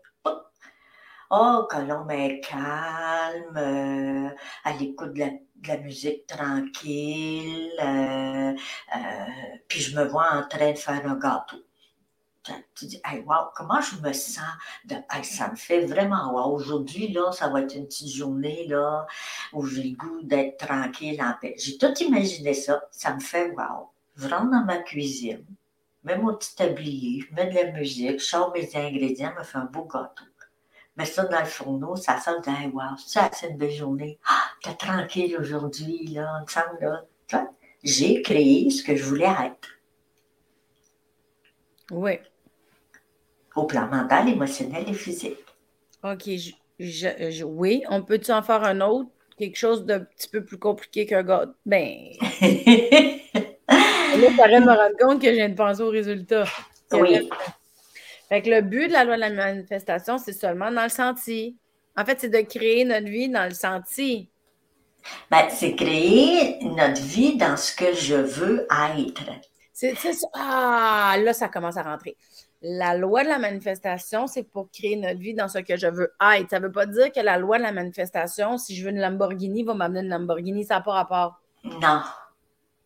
[1.34, 4.28] Oh, Colombe est calme, euh,
[4.64, 5.24] à l'écoute de
[5.66, 11.56] la, musique tranquille, euh, euh, puis je me vois en train de faire un gâteau.
[12.74, 14.44] Tu- dis, hey, wow, comment je me sens?
[15.22, 16.54] Ça me fait vraiment wow.
[16.54, 19.06] Aujourd'hui, là, ça va être une petite journée là,
[19.54, 21.54] où j'ai le goût d'être tranquille, en paix.
[21.58, 22.82] J'ai tout imaginé ça.
[22.90, 23.90] Ça me fait wow.
[24.16, 25.46] Je rentre dans ma cuisine,
[26.04, 29.58] mets mon petit tablier, je mets de la musique, je sors mes ingrédients, me fais
[29.58, 30.24] un beau gâteau.
[31.04, 34.18] Ça dans le fourneau, ça sent, je dis, hey, wow, ça, c'est une belle journée.
[34.28, 37.04] Ah, t'es tranquille aujourd'hui, là, ensemble, là.
[37.26, 37.50] Tu vois,
[37.82, 39.68] J'ai créé ce que je voulais être.
[41.90, 42.18] Oui.
[43.54, 45.36] au plan mental, émotionnel et physique.
[46.04, 46.22] OK.
[46.26, 47.82] je- je- je- oui.
[47.90, 49.10] On peut-tu en faire un autre?
[49.36, 51.46] Quelque chose de petit peu plus compliqué qu'un gars.
[51.66, 52.28] Ben, là,
[54.36, 56.44] ça de me rendre compte que je viens de penser au résultat.
[56.92, 57.28] oui,
[58.32, 61.58] Fait que le but de la loi de la manifestation, c'est seulement dans le senti.
[61.98, 64.30] En fait, c'est de créer notre vie dans le senti.
[65.30, 68.66] ben, c'est créer notre vie dans ce que je veux
[68.96, 69.24] être.
[69.74, 70.26] C'est ça.
[70.32, 72.16] Ah, là, ça commence à rentrer.
[72.62, 76.10] La loi de la manifestation, c'est pour créer notre vie dans ce que je veux
[76.34, 76.48] être.
[76.48, 79.00] Ça ne veut pas dire que la loi de la manifestation, si je veux une
[79.00, 80.64] Lamborghini, va m'amener une Lamborghini.
[80.64, 81.38] Ça n'a pas rapport.
[81.64, 82.00] Non,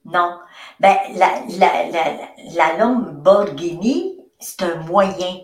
[0.07, 0.41] non.
[0.81, 5.41] Ben, la, la, la, la Lamborghini, c'est un moyen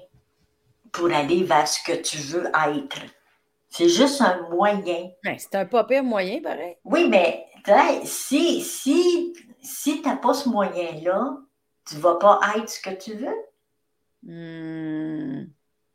[0.93, 3.01] pour aller vers ce que tu veux être.
[3.69, 5.11] C'est juste un moyen.
[5.25, 6.77] Ben, c'est un pas pire moyen, pareil.
[6.85, 7.47] Oui, mais
[8.05, 9.33] si, si,
[9.63, 11.39] si tu n'as pas ce moyen-là,
[11.89, 13.37] tu ne vas pas être ce que tu veux.
[14.25, 15.47] Hmm.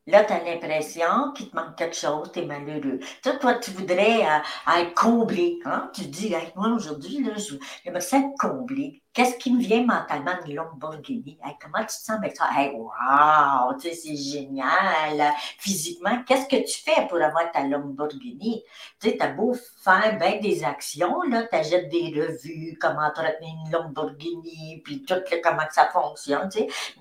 [0.08, 3.00] Là, tu as l'impression qu'il te manque quelque chose, tu es malheureux.
[3.22, 5.60] Toi, toi, tu voudrais euh, être comblé.
[5.66, 5.92] Hein?
[5.94, 7.56] Tu dis, Hey, moi, aujourd'hui, là, je,
[8.00, 9.04] ça être comblé.
[9.12, 11.38] Qu'est-ce qui me vient mentalement de Lamborghini?
[11.44, 12.48] Hey, comment tu te sens avec ça?
[12.56, 15.34] Hey, wow, tu c'est génial.
[15.58, 18.64] Physiquement, qu'est-ce que tu fais pour avoir ta Lamborghini?
[19.02, 23.72] Tu sais, t'as beau faire bien des actions, là, t'achètes des revues, comment entretenir une
[23.74, 26.50] Lamborghini, puis tout, là, comment ça fonctionne.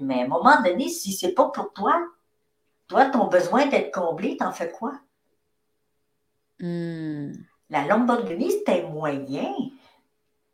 [0.00, 2.02] Mais à un moment donné, si c'est pas pour toi,
[2.88, 4.92] toi, ton besoin d'être comblé, t'en fais quoi?
[6.60, 7.32] Hmm.
[7.68, 9.52] La Lamborghini, c'est un moyen.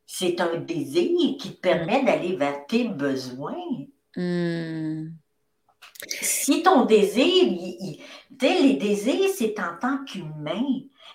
[0.06, 3.86] C'est un désir qui te permet d'aller vers tes besoins.
[4.16, 5.10] Hmm.
[6.06, 7.96] Si ton désir, il- il-
[8.38, 10.66] tu sais, les désirs, c'est en tant qu'humain.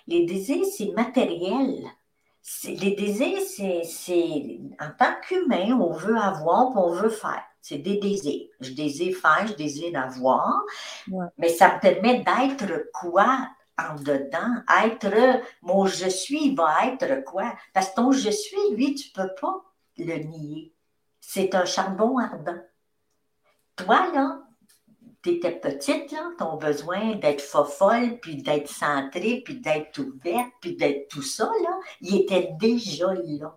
[0.06, 1.84] Les désirs, c'est matériel.
[2.40, 7.44] C'est- Les désirs, c'est, en tant qu'humain, on veut avoir, on veut faire.
[7.68, 8.48] C'est des désirs.
[8.60, 10.62] Je désire faire, je désire avoir.
[11.10, 11.26] Ouais.
[11.36, 13.46] Mais ça me permet d'être quoi
[13.76, 17.54] en dedans, être, mon je suis va être quoi?
[17.74, 19.62] Parce que ton je suis, lui, tu peux pas
[19.98, 20.72] le nier.
[21.20, 22.58] C'est un charbon ardent.
[23.76, 24.40] Toi, là,
[25.22, 30.74] tu étais petite, là, ton besoin d'être fofolle, puis d'être centrée, puis d'être ouverte, puis
[30.74, 33.56] d'être tout ça, là, il était déjà là.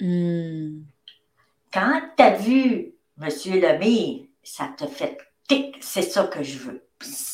[0.00, 0.84] Hmm.
[1.72, 3.28] Quand tu as vu M.
[3.60, 5.18] Lemire, ça te fait
[5.48, 6.86] tic, c'est ça que je veux.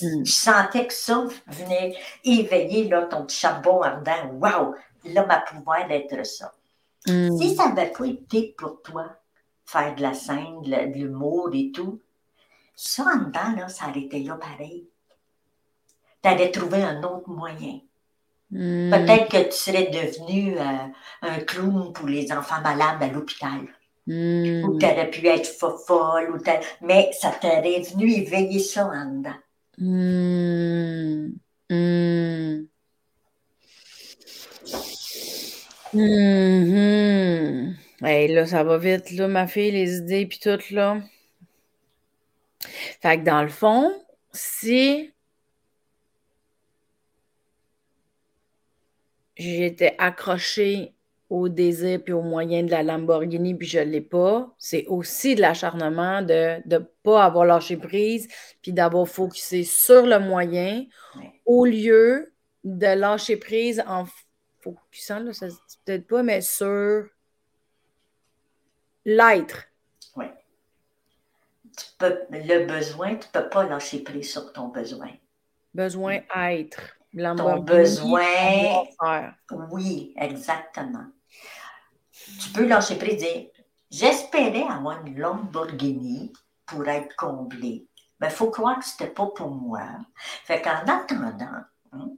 [0.02, 0.24] Mm.
[0.24, 4.30] Je sentais que ça venait éveiller là, ton petit charbon ardent.
[4.34, 4.74] Waouh!
[5.04, 6.52] Là, ma pouvoir d'être ça.
[7.06, 7.36] Hmm.
[7.38, 9.16] Si ça n'avait pas été pour toi,
[9.64, 12.00] faire de la scène, de l'humour et tout,
[12.74, 14.88] ça en dedans, là, ça aurait été là pareil.
[16.22, 17.80] Tu allais trouver un autre moyen.
[18.50, 18.90] Hmm.
[18.90, 20.88] Peut-être que tu serais devenu euh,
[21.22, 23.66] un clown pour les enfants malades à l'hôpital.
[24.06, 24.64] Hmm.
[24.64, 25.46] Ou tu aurais pu être
[25.86, 26.38] folle, ou
[26.80, 29.34] mais ça t'aurait venu éveiller ça en dedans.
[29.78, 31.32] Hmm.
[31.68, 32.66] Hmm.
[35.92, 37.76] Mhm.
[38.02, 41.00] Hey, là, ça va vite, là, ma fille, les idées, puis tout, là.
[43.00, 43.92] Fait que dans le fond,
[44.32, 45.12] si
[49.36, 50.95] j'étais accrochée
[51.28, 55.34] au désir puis aux moyens de la Lamborghini puis je ne l'ai pas, c'est aussi
[55.34, 58.28] de l'acharnement de ne pas avoir lâché prise
[58.62, 60.84] puis d'avoir focusé sur le moyen
[61.16, 61.40] Ouais.
[61.46, 62.32] au lieu
[62.64, 64.04] de lâcher prise en
[64.60, 67.06] focusant, là, ça se dit peut-être pas, mais sur
[69.04, 69.64] l'être.
[70.16, 70.26] Oui.
[71.76, 75.10] Tu peux, le besoin, tu ne peux pas lâcher prise sur ton besoin.
[75.74, 76.80] Besoin être.
[77.16, 78.24] Ton besoin,
[79.00, 79.34] faire.
[79.70, 81.06] oui, exactement.
[82.40, 83.50] Tu peux lâcher prise et dire
[83.90, 86.32] J'espérais avoir une Lamborghini
[86.66, 87.86] pour être comblé.
[88.20, 89.82] Mais il faut croire que ce n'était pas pour moi.
[90.44, 91.62] Fait qu'en attendant,
[91.92, 92.10] hein,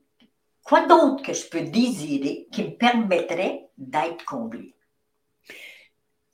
[0.64, 4.74] quoi d'autre que je peux désirer qui me permettrait d'être comblé?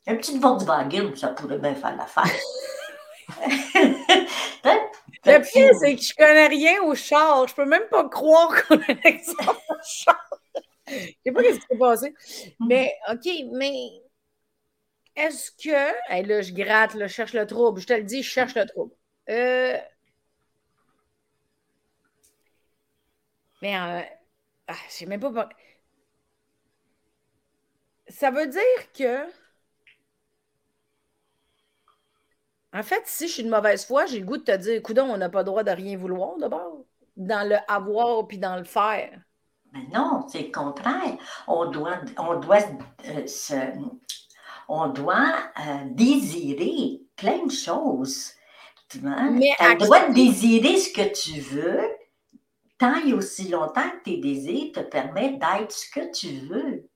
[0.07, 2.25] Un petit Volkswagen, ça pourrait bien faire l'affaire.
[4.66, 4.79] Hein?
[5.27, 7.47] Le pire, c'est que je connais rien au char.
[7.49, 10.24] Je peux même pas croire qu'on a un exemple au char.
[10.89, 10.93] Je
[11.24, 12.14] sais pas ce qui s'est passé.
[12.61, 14.03] Mais, OK, mais
[15.16, 16.12] est-ce que.
[16.12, 17.80] Hey, là, je gratte, là, je cherche le trouble.
[17.80, 18.93] Je te le dis, je cherche le trouble.
[19.30, 19.78] Euh...
[23.62, 24.03] Mais, euh...
[24.68, 25.49] ah, je sais même pas.
[28.09, 29.26] Ça veut dire que.
[32.74, 35.05] En fait, si je suis de mauvaise foi, j'ai le goût de te dire, coudon,
[35.05, 36.85] on n'a pas le droit de rien vouloir d'abord.
[37.16, 39.18] Dans le avoir puis dans le faire.
[39.75, 41.18] Mais non, c'est le contraire.
[41.49, 42.61] On doit, on doit,
[43.07, 43.55] euh, se,
[44.68, 48.31] on doit euh, désirer plein de choses.
[48.89, 49.01] Tu
[49.59, 51.81] accepter- désirer ce que tu veux,
[52.79, 56.89] tant et aussi longtemps que tes désirs te permettent d'être ce que tu veux.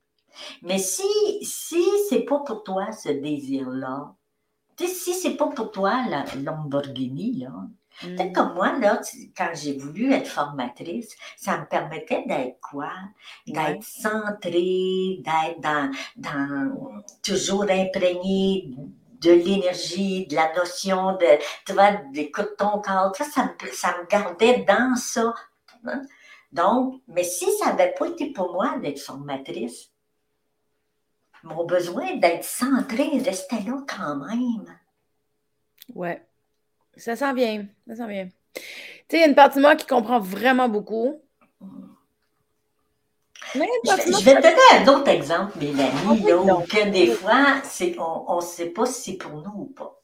[0.63, 1.03] Mais si,
[1.43, 4.15] si c'est pas pour toi ce désir-là,
[4.79, 7.53] si c'est pas pour toi la Lamborghini, là.
[8.01, 12.93] Peut-être comme moi, là, tu- quand j'ai voulu être formatrice, ça me permettait d'être quoi?
[13.47, 13.79] D'être Ouais.
[13.81, 18.71] centrée, d'être dans, dans toujours imprégné
[19.21, 21.27] de l'énergie, de la notion de,
[21.67, 23.15] tu vois, d'écoute ton corps.
[23.17, 25.35] Ça, ça me, ça me gardait dans ça.
[25.85, 26.03] hein?
[26.53, 29.91] Donc, mais si ça n'avait pas été pour moi d'être formatrice,
[31.43, 34.79] mon besoin d'être centré restait là quand même.
[35.95, 36.28] Ouais.
[36.99, 37.67] Ça s'en vient.
[37.89, 38.29] Ça s'en vient.
[38.55, 38.61] Tu
[39.11, 41.21] sais, il y a une partie de moi qui comprend vraiment beaucoup.
[43.55, 46.61] Mais Je vais, moi je vais te donner un autre exemple, Mélanie, Ah là, où
[46.63, 47.63] que des fois,
[48.29, 49.98] on ne sait pas si c'est pour nous ou pas.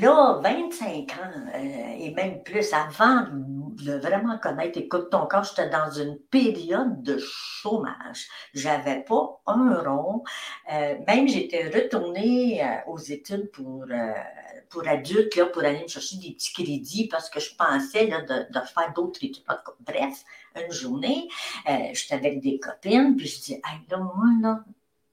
[0.00, 1.58] Là, 25 ans, euh,
[1.98, 7.18] et même plus, avant de vraiment connaître Écoute ton corps, j'étais dans une période de
[7.18, 8.28] chômage.
[8.54, 10.24] J'avais pas un rond.
[10.72, 14.12] Euh, même j'étais retournée euh, aux études pour, euh,
[14.70, 18.22] pour adultes, là, pour aller me chercher des petits crédits parce que je pensais là,
[18.22, 19.44] de, de faire d'autres études.
[19.80, 20.24] Bref,
[20.56, 21.28] une journée,
[21.68, 24.64] euh, j'étais avec des copines, puis je dis, hey, là, moi, là,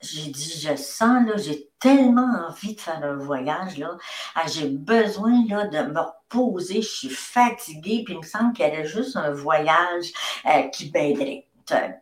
[0.02, 3.98] j'ai dit, je sens, là, j'ai tellement envie de faire un voyage, là.
[4.36, 6.82] Ah, j'ai besoin, là, de me reposer.
[6.82, 10.12] Je suis fatiguée, puis il me semble qu'il y avait juste un voyage
[10.46, 11.48] euh, qui m'aiderait.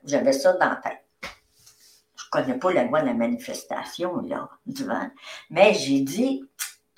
[0.03, 1.05] J'avais ça dans la tête.
[2.15, 5.09] Je connais pas la loi de la manifestation, là, tu vois.
[5.49, 6.43] Mais j'ai dit,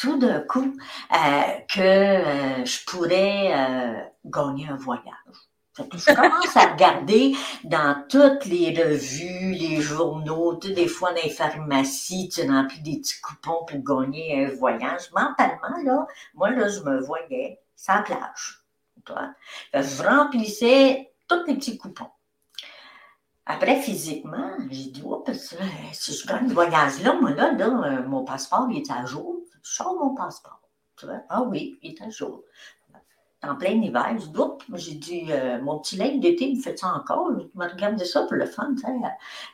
[0.01, 0.75] tout d'un coup,
[1.13, 5.50] euh, que euh, je pourrais euh, gagner un voyage.
[5.89, 11.21] Que je commence à regarder dans toutes les revues, les journaux, tu des fois dans
[11.21, 15.11] les pharmacies, tu remplis des petits coupons pour gagner un voyage.
[15.13, 18.63] Mentalement, là, moi, là, je me voyais sans plage.
[19.73, 22.11] je remplissais tous les petits coupons.
[23.45, 28.67] Après, physiquement, j'ai dit, oh, si je gagne ce voyage-là, moi, là, euh, mon passeport,
[28.69, 29.41] il est à jour.
[29.63, 30.61] Je sors mon passeport.
[31.29, 32.43] Ah oui, il est à jour.
[33.43, 34.61] En plein hiver, je doute.
[34.75, 37.31] J'ai dit, euh, mon petit linge d'été, il fait ça encore?
[37.39, 38.73] Je me regarde ça pour le fun.
[38.75, 38.87] Tu sais.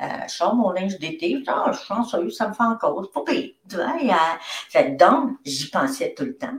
[0.01, 1.37] Euh, je sors mon linge d'été.
[1.39, 3.07] Je ah, pense que ça me fait encore.
[3.69, 4.89] Tu vois?
[4.89, 6.57] donc, j'y pensais tout le temps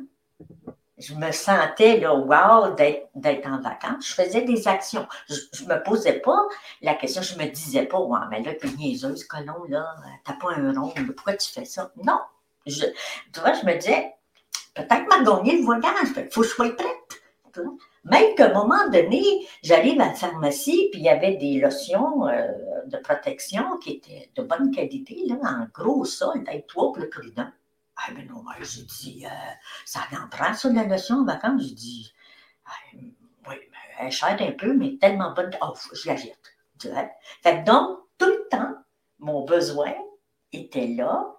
[0.98, 2.74] je me sentais là, wow,
[3.14, 4.08] d'être en vacances.
[4.08, 5.06] Je faisais des actions.
[5.28, 6.46] Je ne me posais pas
[6.82, 10.54] la question, je me disais pas, ouais, mais là, t'es niaiseuse, colon, là, t'as pas
[10.56, 11.92] un rond, pourquoi tu fais ça?
[12.04, 12.18] Non.
[12.66, 12.84] Je,
[13.32, 14.14] tu vois, je me disais,
[14.74, 16.97] peut-être m'a gagné le voyage, il faut que je sois prête.
[18.04, 19.22] Même qu'à un moment donné,
[19.62, 22.46] j'arrive à la pharmacie, puis il y avait des lotions euh,
[22.86, 27.08] de protection qui étaient de bonne qualité, là, en gros solde, avec toi pour le
[27.08, 27.48] prudent.
[27.96, 29.28] Ah, ben non, j'ai dit, euh,
[29.84, 31.62] ça en prend sur la notion en vacances?
[31.62, 32.12] J'ai dit,
[33.48, 33.56] oui,
[33.98, 35.50] elle chère un peu, mais tellement bonne.
[35.60, 36.16] Oh, je la.
[37.42, 38.74] Fait donc, tout le temps,
[39.18, 39.94] mon besoin
[40.52, 41.34] était là,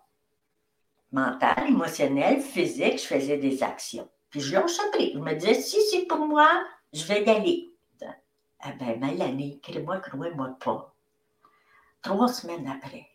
[1.11, 4.09] mental, émotionnel, physique, je faisais des actions.
[4.29, 5.13] Puis je lâchais pris.
[5.13, 6.49] Je me disais, si c'est pour moi,
[6.93, 7.69] je vais y aller.
[8.65, 10.93] Eh bien, Mélanie, crée-moi, crois-moi pas.
[12.01, 13.07] Trois semaines après,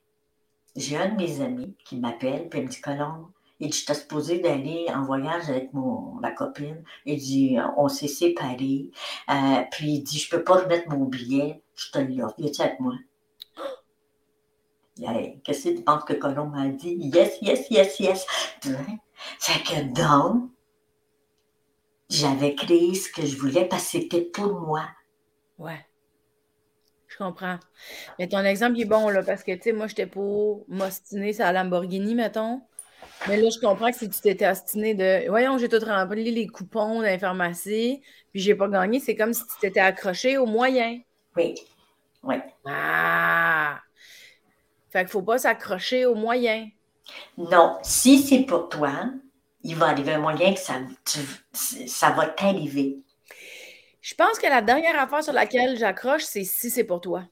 [0.74, 3.28] j'ai un de mes amis qui m'appelle, puis il me dit Colombe,
[3.60, 6.82] il dit, j'étais supposé d'aller en voyage avec mon, ma copine.
[7.06, 8.90] Il dit, on s'est séparés.
[9.30, 12.34] Euh, puis il dit, je peux pas remettre mon billet, je te l'offre.
[12.38, 12.94] Viens-tu avec moi?
[15.44, 16.96] Qu'est-ce que tu penses que Colombe m'a dit?
[17.00, 18.26] Yes, yes, yes, yes.
[19.38, 20.50] Fait que donc,
[22.08, 24.88] j'avais créé ce que je voulais parce que c'était pour moi.
[25.58, 25.84] Ouais.
[27.08, 27.58] Je comprends.
[28.18, 31.44] Mais ton exemple est bon, là, parce que, tu sais, moi, j'étais pour m'ostiner sur
[31.44, 32.62] la Lamborghini, mettons.
[33.28, 36.46] Mais là, je comprends que si tu t'étais ostiné de voyons, j'ai tout rempli les
[36.48, 38.02] coupons dans pharmacie,
[38.32, 40.98] puis j'ai pas gagné, c'est comme si tu t'étais accroché au moyen.
[41.36, 41.54] Oui.
[42.22, 42.36] Oui.
[42.64, 43.78] Ah!
[44.90, 46.68] Fait qu'il faut pas s'accrocher au moyen.
[47.36, 47.78] Non.
[47.82, 49.10] Si c'est pour toi,
[49.64, 50.74] il va arriver un moyen que ça,
[51.52, 52.98] ça va t'arriver.
[54.02, 57.24] Je pense que la dernière affaire sur laquelle j'accroche, c'est si c'est pour toi.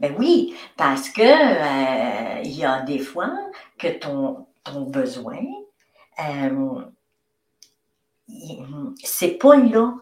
[0.00, 3.30] Ben oui, parce que euh, il y a des fois
[3.78, 5.38] que ton, ton besoin,
[6.20, 6.80] euh,
[9.02, 9.94] c'est pas là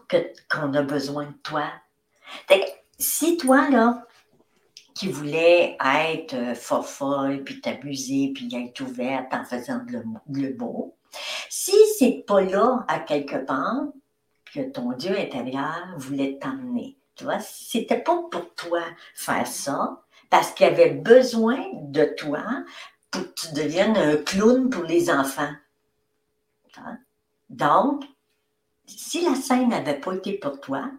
[0.49, 1.65] qu'on a besoin de toi.
[2.97, 4.07] Si toi, là,
[4.93, 10.95] qui voulais être fofolle, puis t'abuser, puis être ouverte en faisant le, le beau,
[11.49, 13.83] si c'est pas là, à quelque part,
[14.53, 18.81] que ton Dieu intérieur voulait t'emmener, tu vois, c'était pas pour toi
[19.15, 22.43] faire ça, parce qu'il avait besoin de toi
[23.11, 25.53] pour que tu deviennes un clown pour les enfants.
[27.49, 28.03] Donc,
[28.85, 30.89] si la scène n'avait pas été pour toi,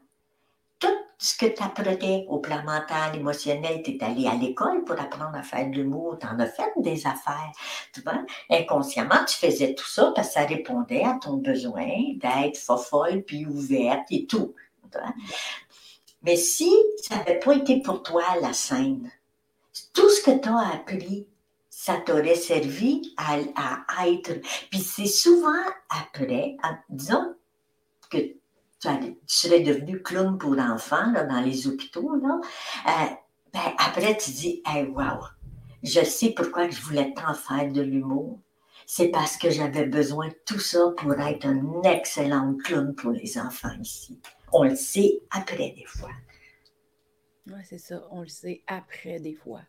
[1.19, 5.37] ce que tu apprenais au plan mental, émotionnel, tu es allé à l'école pour apprendre
[5.37, 7.53] à faire de l'humour, tu en as fait des affaires.
[7.93, 8.25] Tu vois?
[8.51, 11.87] Inconsciemment, tu faisais tout ça parce que ça répondait à ton besoin
[12.17, 14.55] d'être folle puis ouverte et tout.
[16.23, 16.71] Mais si
[17.03, 19.11] ça n'avait pas été pour toi la scène,
[19.93, 21.27] tout ce que tu as appris,
[21.69, 24.41] ça t'aurait servi à, être.
[24.71, 25.53] Puis c'est souvent
[25.91, 26.57] après,
[26.89, 27.35] disons
[28.11, 28.19] que
[29.01, 32.41] tu, serais devenu clown pour l'enfant dans les hôpitaux, là,
[32.89, 33.15] euh,
[33.53, 35.21] ben, après tu dis, hey, wow,
[35.83, 38.41] je sais pourquoi je voulais tant faire de l'humour.
[38.87, 43.39] C'est parce que j'avais besoin de tout ça pour être un excellent clown pour les
[43.39, 44.21] enfants ici.
[44.53, 46.11] On le sait après des fois.
[47.47, 48.03] Oui, c'est ça.
[48.11, 49.63] On le sait après des fois.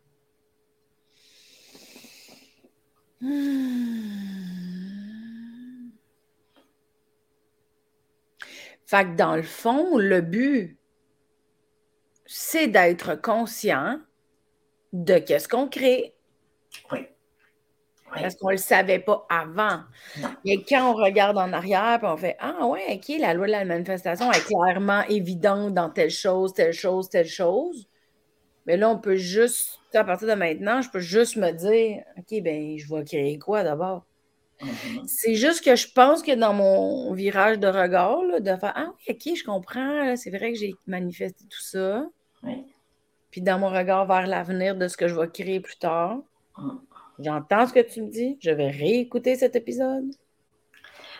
[3.21, 3.54] Hmm.
[8.85, 10.77] Fait que dans le fond, le but,
[12.25, 13.99] c'est d'être conscient
[14.93, 16.15] de qu'est-ce qu'on crée.
[16.91, 17.07] Oui.
[18.13, 19.81] Parce qu'on ne le savait pas avant.
[20.45, 23.51] Et quand on regarde en arrière, puis on fait Ah ouais, ok, la loi de
[23.51, 27.87] la manifestation est clairement évidente dans telle chose, telle chose, telle chose.
[28.65, 32.41] Mais là, on peut juste, à partir de maintenant, je peux juste me dire OK,
[32.41, 34.05] ben, je vais créer quoi d'abord?
[34.61, 35.03] Mm-hmm.
[35.07, 39.15] C'est juste que je pense que dans mon virage de regard, de faire Ah oui,
[39.15, 42.05] OK, je comprends, c'est vrai que j'ai manifesté tout ça.
[43.31, 46.19] Puis dans mon regard vers l'avenir de ce que je vais créer plus tard,
[46.57, 46.77] mm.
[47.19, 48.37] J'entends ce que tu me dis.
[48.41, 50.11] Je vais réécouter cet épisode.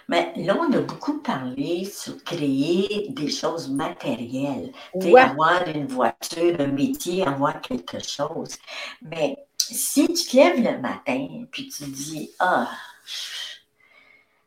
[0.08, 4.72] Mais là, on a beaucoup parlé sur créer des choses matérielles.
[4.94, 8.56] Avoir une voiture, un métier, avoir quelque chose.
[9.02, 12.70] Mais si tu te lèves le matin puis tu dis Ah,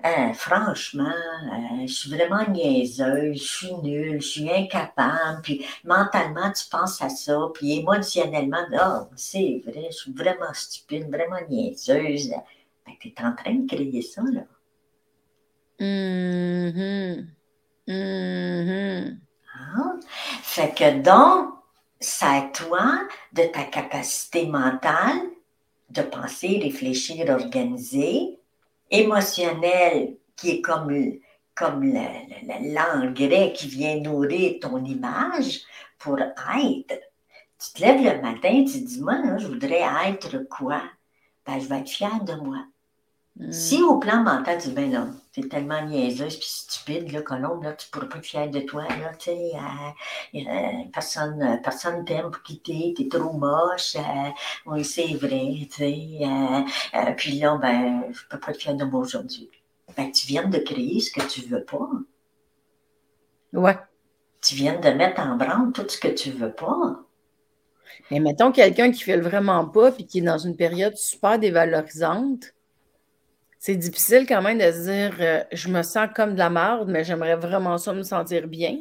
[0.05, 6.53] Euh, franchement, euh, je suis vraiment niaiseuse, je suis nulle, je suis incapable, puis mentalement,
[6.53, 12.31] tu penses à ça, puis émotionnellement, oh, c'est vrai, je suis vraiment stupide, vraiment niaiseuse.
[12.87, 14.43] Ben, tu es en train de créer ça, là.
[15.81, 17.27] Mm-hmm.
[17.89, 19.19] Mm-hmm.
[19.59, 20.01] Hein?
[20.43, 21.55] Fait que donc,
[21.99, 23.01] c'est à toi,
[23.33, 25.23] de ta capacité mentale,
[25.91, 28.38] de penser, réfléchir, organiser,
[28.91, 31.19] émotionnel, qui est comme,
[31.55, 35.61] comme l'engrais qui vient nourrir ton image
[35.99, 37.01] pour être.
[37.59, 40.83] Tu te lèves le matin, tu te dis, moi, je voudrais être quoi?
[41.45, 42.65] Ben, je vais être fière de moi.
[43.51, 47.63] Si au plan mental, tu dis, ben non, t'es tellement niaiseuse puis stupide, là, Colombe,
[47.63, 51.61] là, tu ne pourras pas être fière de toi, là, tu sais, euh, euh, personne,
[51.63, 54.31] personne t'aime pour quitter, t'es trop moche, euh,
[54.67, 58.85] oui, c'est vrai, tu sais, puis là, ben, je ne peux pas être fière de
[58.85, 59.49] moi aujourd'hui.
[59.97, 61.89] Ben, tu viens de créer ce que tu veux pas.
[63.53, 63.79] Ouais.
[64.43, 67.05] Tu viens de mettre en branle tout ce que tu veux pas.
[68.11, 71.39] Mais mettons quelqu'un qui fait le vraiment pas puis qui est dans une période super
[71.39, 72.53] dévalorisante,
[73.59, 76.89] c'est difficile quand même de se dire euh, je me sens comme de la merde,
[76.89, 78.79] mais j'aimerais vraiment ça me sentir bien.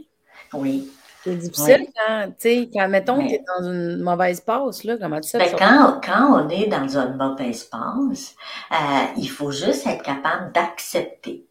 [0.54, 0.92] Oui.
[1.24, 5.20] C'est difficile quand, tu sais, quand, mettons, tu es dans une mauvaise passe, là, comment
[5.20, 8.36] tu sais ben, quand, quand, on est dans une mauvaise passe,
[8.72, 8.76] euh,
[9.18, 11.46] il faut juste être capable d'accepter.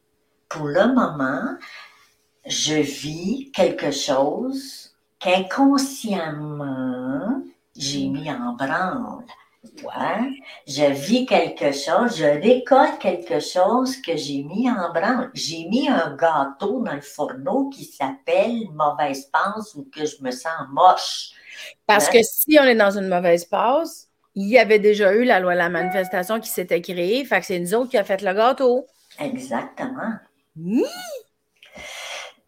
[0.48, 1.58] Pour le moment,
[2.46, 7.42] je vis quelque chose qu'inconsciemment,
[7.76, 9.24] j'ai mis en branle.
[9.82, 10.30] Ouais.
[10.66, 15.30] Je vis quelque chose, je récolte quelque chose que j'ai mis en branle.
[15.34, 20.30] J'ai mis un gâteau dans le fourneau qui s'appelle mauvaise passe ou que je me
[20.30, 21.30] sens moche.
[21.86, 25.40] Parce que si on est dans une mauvaise passe, il y avait déjà eu la
[25.40, 28.20] loi de la manifestation qui s'était créée, fait que c'est nous autres qui a fait
[28.20, 28.86] le gâteau.
[29.18, 30.12] Exactement.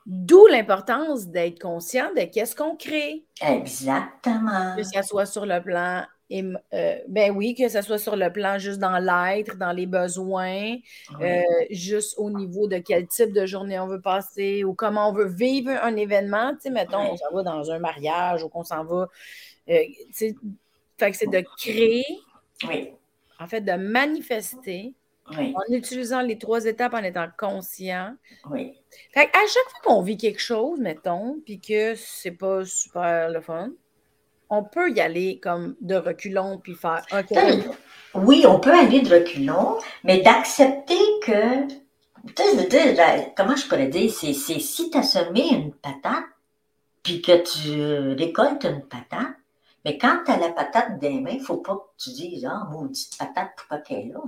[0.04, 3.24] D'où l'importance d'être conscient de qu'est-ce qu'on crée.
[3.40, 4.74] Exactement.
[4.76, 8.30] Que ce soit sur le plan et, euh, ben oui, que ce soit sur le
[8.30, 10.76] plan juste dans l'être, dans les besoins,
[11.20, 15.12] euh, juste au niveau de quel type de journée on veut passer ou comment on
[15.12, 16.52] veut vivre un événement.
[16.54, 19.08] Tu sais, mettons, on s'en va dans un mariage ou qu'on s'en va.
[19.70, 22.04] Euh, fait que c'est de créer,
[23.40, 24.94] en fait, de manifester
[25.30, 28.14] en utilisant les trois étapes en étant conscient.
[28.50, 28.74] Oui.
[29.12, 33.40] Fait à chaque fois qu'on vit quelque chose, mettons, puis que c'est pas super le
[33.40, 33.70] fun,
[34.50, 37.38] on peut y aller comme de reculons puis faire OK.
[38.14, 41.66] Oui, on peut aller de reculons, mais d'accepter que.
[41.68, 45.72] Tu sais, je veux dire, comment je pourrais dire, c'est si tu as semé une
[45.72, 46.24] patate,
[47.02, 49.36] puis que tu récoltes une patate,
[49.84, 52.46] mais quand tu as la patate des mains, il ne faut pas que tu dises
[52.50, 54.20] Ah, maudite patate, pourquoi qu'elle est là?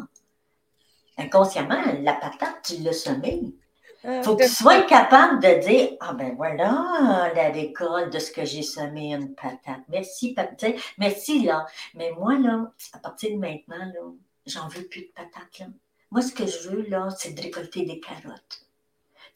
[1.19, 3.55] Inconsciemment, la patate, tu l'as semée.
[4.03, 8.19] Il euh, faut que tu sois capable de dire Ah ben voilà la récolte de
[8.19, 9.83] ce que j'ai semé une patate.
[9.89, 10.77] Merci, patate.
[10.97, 11.67] Merci là.
[11.95, 14.01] Mais moi, là, à partir de maintenant, là,
[14.47, 15.59] j'en veux plus de patates.
[15.59, 15.67] Là.
[16.11, 18.67] Moi, ce que je veux, là, c'est de récolter des carottes.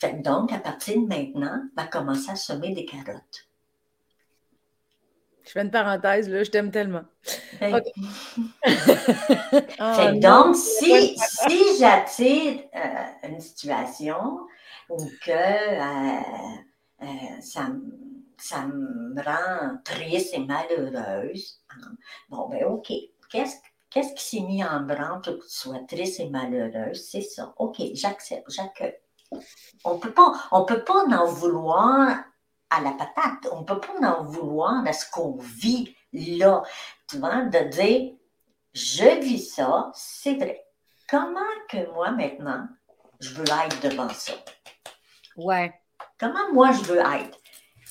[0.01, 3.49] Fait donc, à partir de maintenant, va commencer à semer des carottes.
[5.45, 7.05] Je fais une parenthèse, là, je t'aime tellement.
[9.79, 14.41] Ah, donc, si, si j'attire euh, une situation
[14.89, 16.21] ou que euh,
[17.03, 17.69] euh, ça,
[18.37, 21.61] ça, me rend triste et malheureuse,
[22.29, 22.93] bon, ben OK,
[23.31, 23.57] qu'est-ce
[23.95, 27.07] Qu'est-ce qui s'est mis en branle pour que tu sois triste et malheureuse?
[27.09, 27.55] C'est ça.
[27.59, 28.99] OK, j'accepte, j'accueille.
[29.85, 32.25] On peut pas, on peut pas en vouloir
[32.71, 33.49] à la patate.
[33.53, 36.65] On ne peut pas en vouloir à ce qu'on vit là.
[37.09, 38.15] Tu vois, de dire,
[38.73, 40.67] je vis ça, c'est vrai.
[41.09, 42.67] Comment que moi, maintenant,
[43.25, 44.33] je veux être devant ça?
[45.37, 45.73] Ouais.
[46.19, 47.39] Comment moi, je veux être?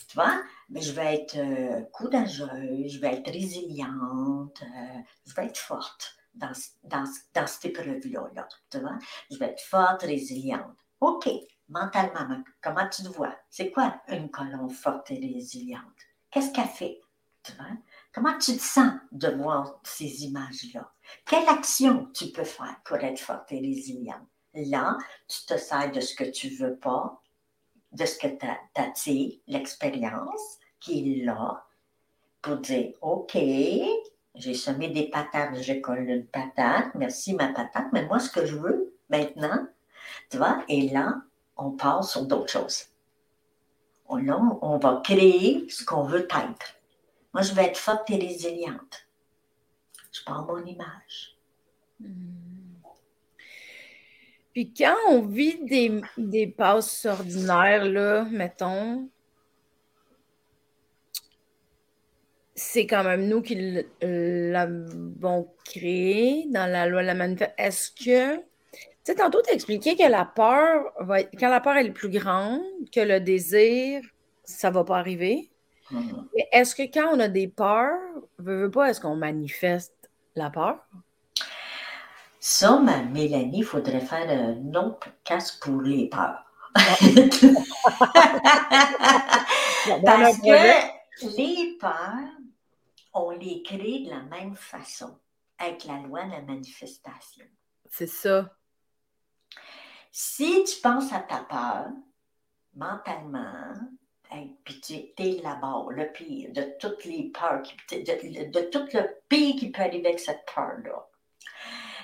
[0.10, 0.42] Tu vois?
[0.70, 6.16] Mais je vais être euh, courageuse, je vais être résiliente, euh, je vais être forte
[6.34, 6.52] dans,
[6.84, 7.04] dans,
[7.34, 8.30] dans cette épreuve-là.
[8.34, 8.98] Là, tu vois?
[9.30, 10.78] Je vais être forte, résiliente.
[11.02, 11.30] OK
[11.70, 13.36] mentalement, comment tu te vois?
[13.50, 15.82] C'est quoi une colonne forte et résiliente?
[16.30, 17.02] Qu'est-ce qu'elle fait?
[17.44, 17.66] Tu vois?
[18.14, 20.94] Comment tu te sens de voir ces images-là?
[21.26, 24.28] Quelle action tu peux faire pour être forte et résiliente?
[24.54, 24.98] Là,
[25.28, 27.22] tu te sers de ce que tu veux pas,
[27.92, 28.46] de ce que tu
[28.76, 31.66] attires, l'expérience qui est là,
[32.42, 33.38] pour dire OK,
[34.36, 38.46] j'ai semé des patates, j'ai collé une patate, merci ma patate, mais moi, ce que
[38.46, 39.68] je veux maintenant,
[40.30, 41.22] tu vois, et là,
[41.58, 42.86] on passe sur d'autres choses.
[44.08, 44.20] On,
[44.62, 46.76] on va créer ce qu'on veut être.
[47.34, 49.08] Moi, je vais être forte et résiliente.
[50.12, 51.38] Je prends mon image.
[52.00, 52.53] Hmm.
[54.54, 59.10] Puis quand on vit des, des passes ordinaires, là, mettons,
[62.56, 67.56] c'est quand même nous qui l'avons créé dans la loi de la manifestation.
[67.58, 68.44] Est-ce que, tu
[69.04, 72.62] sais, tantôt, tu expliqué que la peur, va quand la peur est plus grande
[72.94, 74.02] que le désir,
[74.44, 75.50] ça ne va pas arriver.
[75.92, 76.48] Mm-hmm.
[76.52, 78.00] Est-ce que quand on a des peurs,
[78.38, 79.96] veut, veut pas, est-ce qu'on manifeste
[80.36, 80.78] la peur?
[82.46, 86.44] Ça, ma Mélanie, il faudrait faire un autre casse pour les peurs.
[86.76, 87.00] Parce
[90.40, 92.34] que les peurs,
[93.14, 95.18] on les crée de la même façon,
[95.58, 97.46] avec la loi de la manifestation.
[97.90, 98.54] C'est ça.
[100.12, 101.92] Si tu penses à ta peur,
[102.76, 103.74] mentalement,
[104.66, 109.56] puis tu es là-bas, le pire, de toutes les peurs, de, de tout le pire
[109.56, 111.08] qui peut arriver avec cette peur-là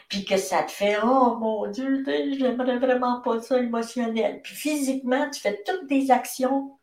[0.10, 4.42] puis que ça te fait Oh mon Dieu, j'aimerais vraiment pas ça émotionnel.
[4.42, 6.80] Puis physiquement, tu fais toutes des actions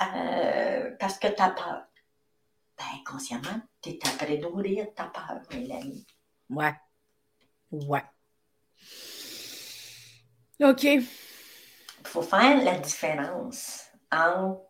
[0.00, 1.84] euh, parce que tu as peur.
[2.78, 6.06] Ben, consciemment, tu es après nourrir ta peur, Mélanie.
[6.50, 6.74] Ouais.
[7.70, 8.04] Ouais.
[10.62, 10.84] OK.
[10.84, 11.06] Il
[12.04, 14.62] faut faire la différence entre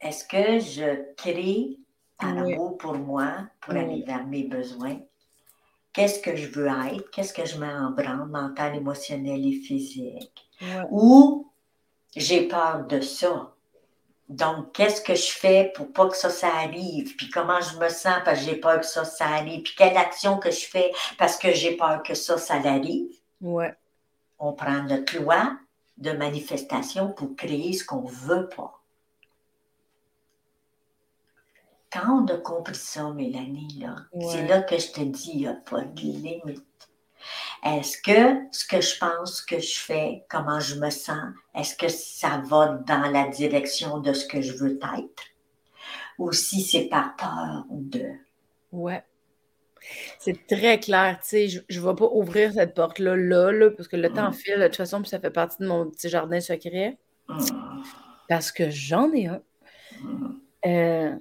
[0.00, 1.78] est-ce que je crée
[2.20, 5.00] un amour pour moi, pour aller vers mes besoins,
[5.94, 10.46] qu'est-ce que je veux être, qu'est-ce que je mets en branle, mental, émotionnel et physique.
[10.90, 11.50] Ou
[12.14, 13.50] j'ai peur de ça.
[14.28, 17.14] Donc, qu'est-ce que je fais pour pas que ça, ça arrive?
[17.16, 19.62] Puis comment je me sens parce que j'ai peur que ça, ça arrive?
[19.62, 23.14] Puis quelle action que je fais parce que j'ai peur que ça, ça arrive?
[23.40, 23.74] Ouais.
[24.38, 25.56] On prend notre loi
[25.98, 28.80] de manifestation pour créer ce qu'on veut pas.
[31.94, 33.94] Quand on a compris ça, Mélanie, là,
[34.32, 36.64] c'est là que je te dis, il n'y a pas de limite.
[37.64, 41.88] Est-ce que ce que je pense que je fais, comment je me sens, est-ce que
[41.88, 45.22] ça va dans la direction de ce que je veux être?
[46.18, 48.10] Ou si c'est par peur de?
[48.72, 49.04] Ouais.
[50.18, 53.96] C'est très clair, tu sais, je ne vais pas ouvrir cette porte-là, là, parce que
[53.96, 54.34] le temps mm.
[54.34, 56.98] file, de toute façon, puis ça fait partie de mon petit jardin secret.
[57.28, 57.38] Mm.
[58.28, 59.42] Parce que j'en ai un.
[60.00, 60.40] Mm.
[60.66, 61.14] Euh,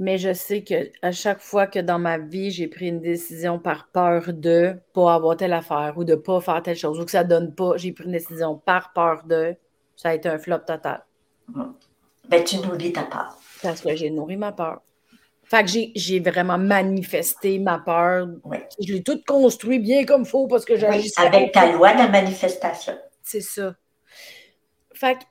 [0.00, 3.58] mais je sais que à chaque fois que dans ma vie, j'ai pris une décision
[3.58, 7.10] par peur de pas avoir telle affaire ou de pas faire telle chose ou que
[7.10, 9.54] ça donne pas, j'ai pris une décision par peur de,
[9.96, 11.04] ça a été un flop total.
[12.28, 13.36] Ben, tu nourris ta peur.
[13.62, 14.80] Parce que j'ai nourri ma peur.
[15.44, 18.26] Fait que j'ai vraiment manifesté ma peur.
[18.80, 20.86] Je l'ai toute construit bien comme il faut parce que j'ai.
[21.18, 22.96] avec ta loi de la manifestation.
[23.22, 23.74] C'est ça.
[24.94, 25.24] Fait que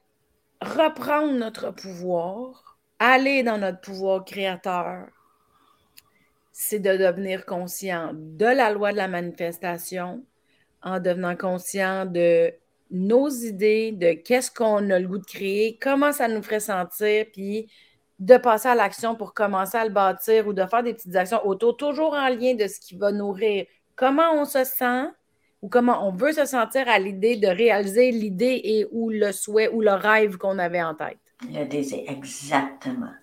[0.61, 2.68] reprendre notre pouvoir,
[2.99, 5.07] aller dans notre pouvoir créateur,
[6.51, 10.23] c'est de devenir conscient de la loi de la manifestation
[10.83, 12.53] en devenant conscient de
[12.91, 17.25] nos idées, de qu'est-ce qu'on a le goût de créer, comment ça nous ferait sentir,
[17.31, 17.69] puis
[18.19, 21.45] de passer à l'action pour commencer à le bâtir ou de faire des petites actions
[21.45, 25.05] autour, toujours en lien de ce qui va nourrir comment on se sent
[25.61, 29.69] ou comment on veut se sentir à l'idée de réaliser l'idée et ou le souhait
[29.69, 31.28] ou le rêve qu'on avait en tête.
[31.41, 33.13] Le désir, exactement.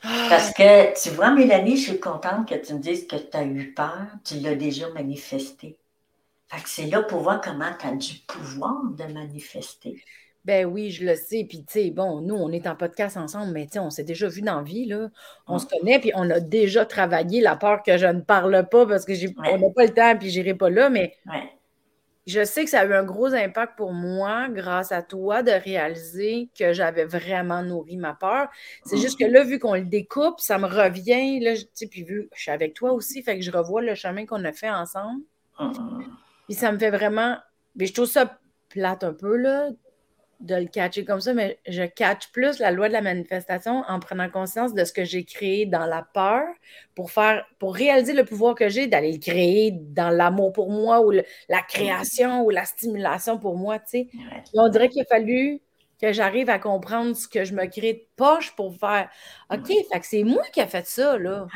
[0.00, 3.44] Parce que, tu vois, Mélanie, je suis contente que tu me dises que tu as
[3.44, 5.76] eu peur, tu l'as déjà manifesté.
[6.46, 10.02] Fait que c'est là pour voir comment tu as du pouvoir de manifester.
[10.44, 11.44] Ben oui, je le sais.
[11.46, 14.04] Puis, tu sais, bon, nous, on est en podcast ensemble, mais tu sais, on s'est
[14.04, 15.10] déjà vu dans la vie, là.
[15.46, 18.86] On se connaît, puis on a déjà travaillé la peur que je ne parle pas
[18.86, 21.16] parce que j'ai on n'a pas le temps, puis j'irai pas là, mais
[22.28, 25.50] je sais que ça a eu un gros impact pour moi, grâce à toi, de
[25.50, 28.48] réaliser que j'avais vraiment nourri ma peur.
[28.84, 32.02] C'est juste que là, vu qu'on le découpe, ça me revient, là, tu sais, puis
[32.04, 34.70] vu je suis avec toi aussi, fait que je revois le chemin qu'on a fait
[34.70, 35.22] ensemble.
[36.44, 37.36] Puis ça me fait vraiment.
[37.76, 39.70] Mais je trouve ça plate un peu, là,
[40.40, 43.98] de le catcher comme ça, mais je catch plus la loi de la manifestation en
[43.98, 46.46] prenant conscience de ce que j'ai créé dans la peur
[46.94, 51.00] pour faire, pour réaliser le pouvoir que j'ai d'aller le créer dans l'amour pour moi
[51.04, 54.08] ou la création ou la stimulation pour moi, tu sais.
[54.54, 55.60] On dirait qu'il a fallu
[56.00, 59.10] que j'arrive à comprendre ce que je me crée de poche pour faire
[59.50, 61.46] OK, fait que c'est moi qui a fait ça, là.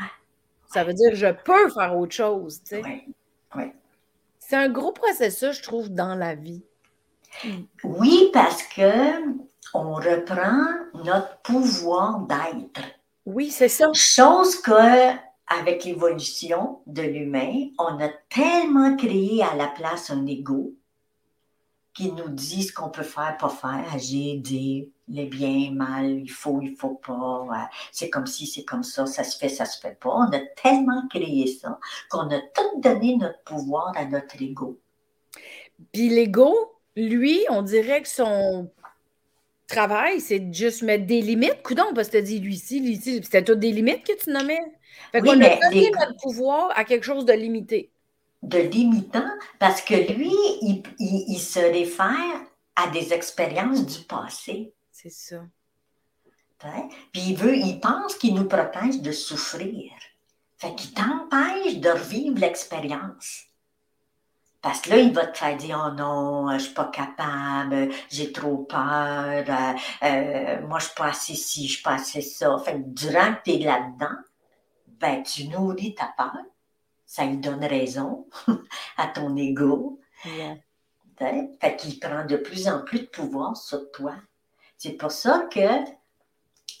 [0.73, 2.81] Ça veut dire que je peux faire autre chose, tu sais.
[4.39, 6.63] C'est un gros processus, je trouve, dans la vie.
[7.83, 9.37] Oui, parce que
[9.73, 10.65] on reprend
[11.03, 12.81] notre pouvoir d'être.
[13.25, 13.91] Oui, c'est ça.
[13.93, 15.11] Chose que
[15.47, 20.73] avec l'évolution de l'humain, on a tellement créé à la place un ego
[21.93, 26.31] qui nous dit ce qu'on peut faire, pas faire, agir, dire les bien, mal, il
[26.31, 29.79] faut, il faut pas, c'est comme si, c'est comme ça, ça se fait, ça se
[29.79, 30.09] fait pas.
[30.09, 31.79] On a tellement créé ça
[32.09, 34.79] qu'on a tout donné notre pouvoir à notre ego.
[35.91, 38.71] Puis l'ego, lui, on dirait que son
[39.67, 41.61] travail, c'est de juste mettre des limites.
[41.63, 44.13] Coudon, parce que tu as dit lui ici, lui ici, c'était toutes des limites que
[44.21, 44.59] tu nommais.
[45.11, 47.91] Fait qu'on a donné notre pouvoir à quelque chose de limité.
[48.41, 52.41] De limitant, parce que lui, il, il se réfère
[52.75, 54.73] à des expériences du passé.
[54.91, 55.43] C'est ça.
[57.11, 59.91] Puis il veut, il pense qu'il nous protège de souffrir.
[60.57, 63.43] Fait qu'il t'empêche de revivre l'expérience.
[64.63, 68.31] Parce que là, il va te faire dire Oh non, je suis pas capable, j'ai
[68.31, 72.57] trop peur, euh, euh, moi je suis pas assez ci, je suis pas assez ça.
[72.59, 74.15] Fait que durant que tu es là-dedans,
[74.87, 76.37] ben tu nourris ta peur.
[77.05, 78.25] Ça lui donne raison
[78.97, 79.99] à ton ego.
[80.23, 84.15] Fait qu'il prend de plus en plus de pouvoir sur toi.
[84.77, 85.59] C'est pour ça que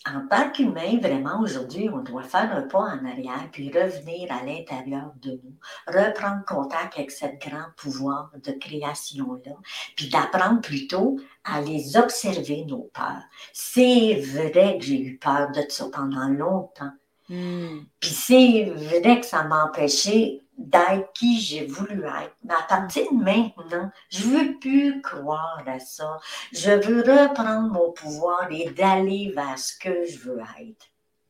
[0.05, 4.43] en tant qu'humain, vraiment, aujourd'hui, on doit faire un pas en arrière, puis revenir à
[4.43, 5.55] l'intérieur de nous,
[5.87, 9.53] reprendre contact avec ce grand pouvoir de création-là,
[9.95, 13.23] puis d'apprendre plutôt à les observer, nos peurs.
[13.53, 16.91] C'est vrai que j'ai eu peur de ça pendant longtemps.
[17.29, 17.79] Hmm.
[18.01, 22.35] Puis c'est vrai que ça m'a empêché d'être qui j'ai voulu être.
[22.43, 26.19] Mais à partir de maintenant, je ne veux plus croire à ça.
[26.51, 30.85] Je veux reprendre mon pouvoir et d'aller vers ce que je veux être.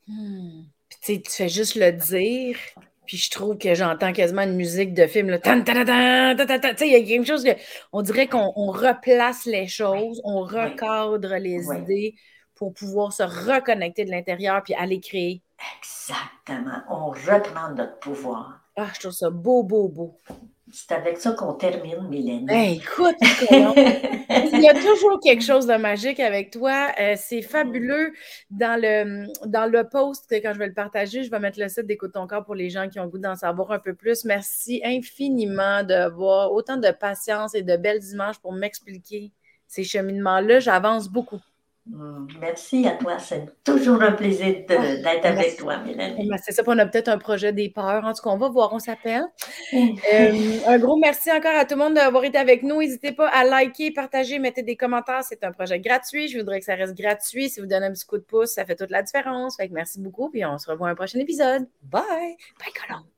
[0.07, 0.63] Hmm.
[1.01, 2.57] tu fais juste le dire,
[3.05, 5.27] puis je trouve que j'entends quasiment une musique de film.
[5.27, 5.39] Il y a
[7.03, 7.51] quelque chose que.
[7.91, 12.15] On dirait qu'on replace les choses, on recadre les idées
[12.55, 15.41] pour pouvoir se reconnecter de l'intérieur puis aller créer.
[15.79, 16.83] Exactement.
[16.89, 18.62] On reprend notre pouvoir.
[18.75, 20.17] Ah, je trouve ça beau, beau, beau.
[20.71, 22.45] C'est avec ça qu'on termine, Mélanie.
[22.45, 23.15] Ben, écoute,
[23.51, 26.91] il y a toujours quelque chose de magique avec toi.
[26.99, 28.11] Euh, c'est fabuleux.
[28.49, 31.85] Dans le, dans le post, quand je vais le partager, je vais mettre le site
[31.85, 34.25] d'Écoute ton corps pour les gens qui ont goût d'en savoir un peu plus.
[34.25, 39.31] Merci infiniment d'avoir autant de patience et de belles images pour m'expliquer
[39.67, 40.59] ces cheminements-là.
[40.59, 41.41] J'avance beaucoup.
[41.85, 43.19] Mm, merci à toi.
[43.19, 46.29] C'est toujours un plaisir ah, d'être avec toi, Mélanie.
[46.41, 48.05] C'est ça, on a peut-être un projet des peurs.
[48.05, 49.23] En tout cas, on va voir, on s'appelle.
[49.73, 52.79] Euh, un gros merci encore à tout le monde d'avoir été avec nous.
[52.79, 55.23] N'hésitez pas à liker, partager, mettez des commentaires.
[55.23, 56.29] C'est un projet gratuit.
[56.29, 57.49] Je voudrais que ça reste gratuit.
[57.49, 59.57] Si vous donnez un petit coup de pouce, ça fait toute la différence.
[59.57, 60.29] Fait que merci beaucoup.
[60.29, 61.67] Puis on se revoit un prochain épisode.
[61.83, 62.37] Bye!
[62.59, 63.12] Bye, Colombe!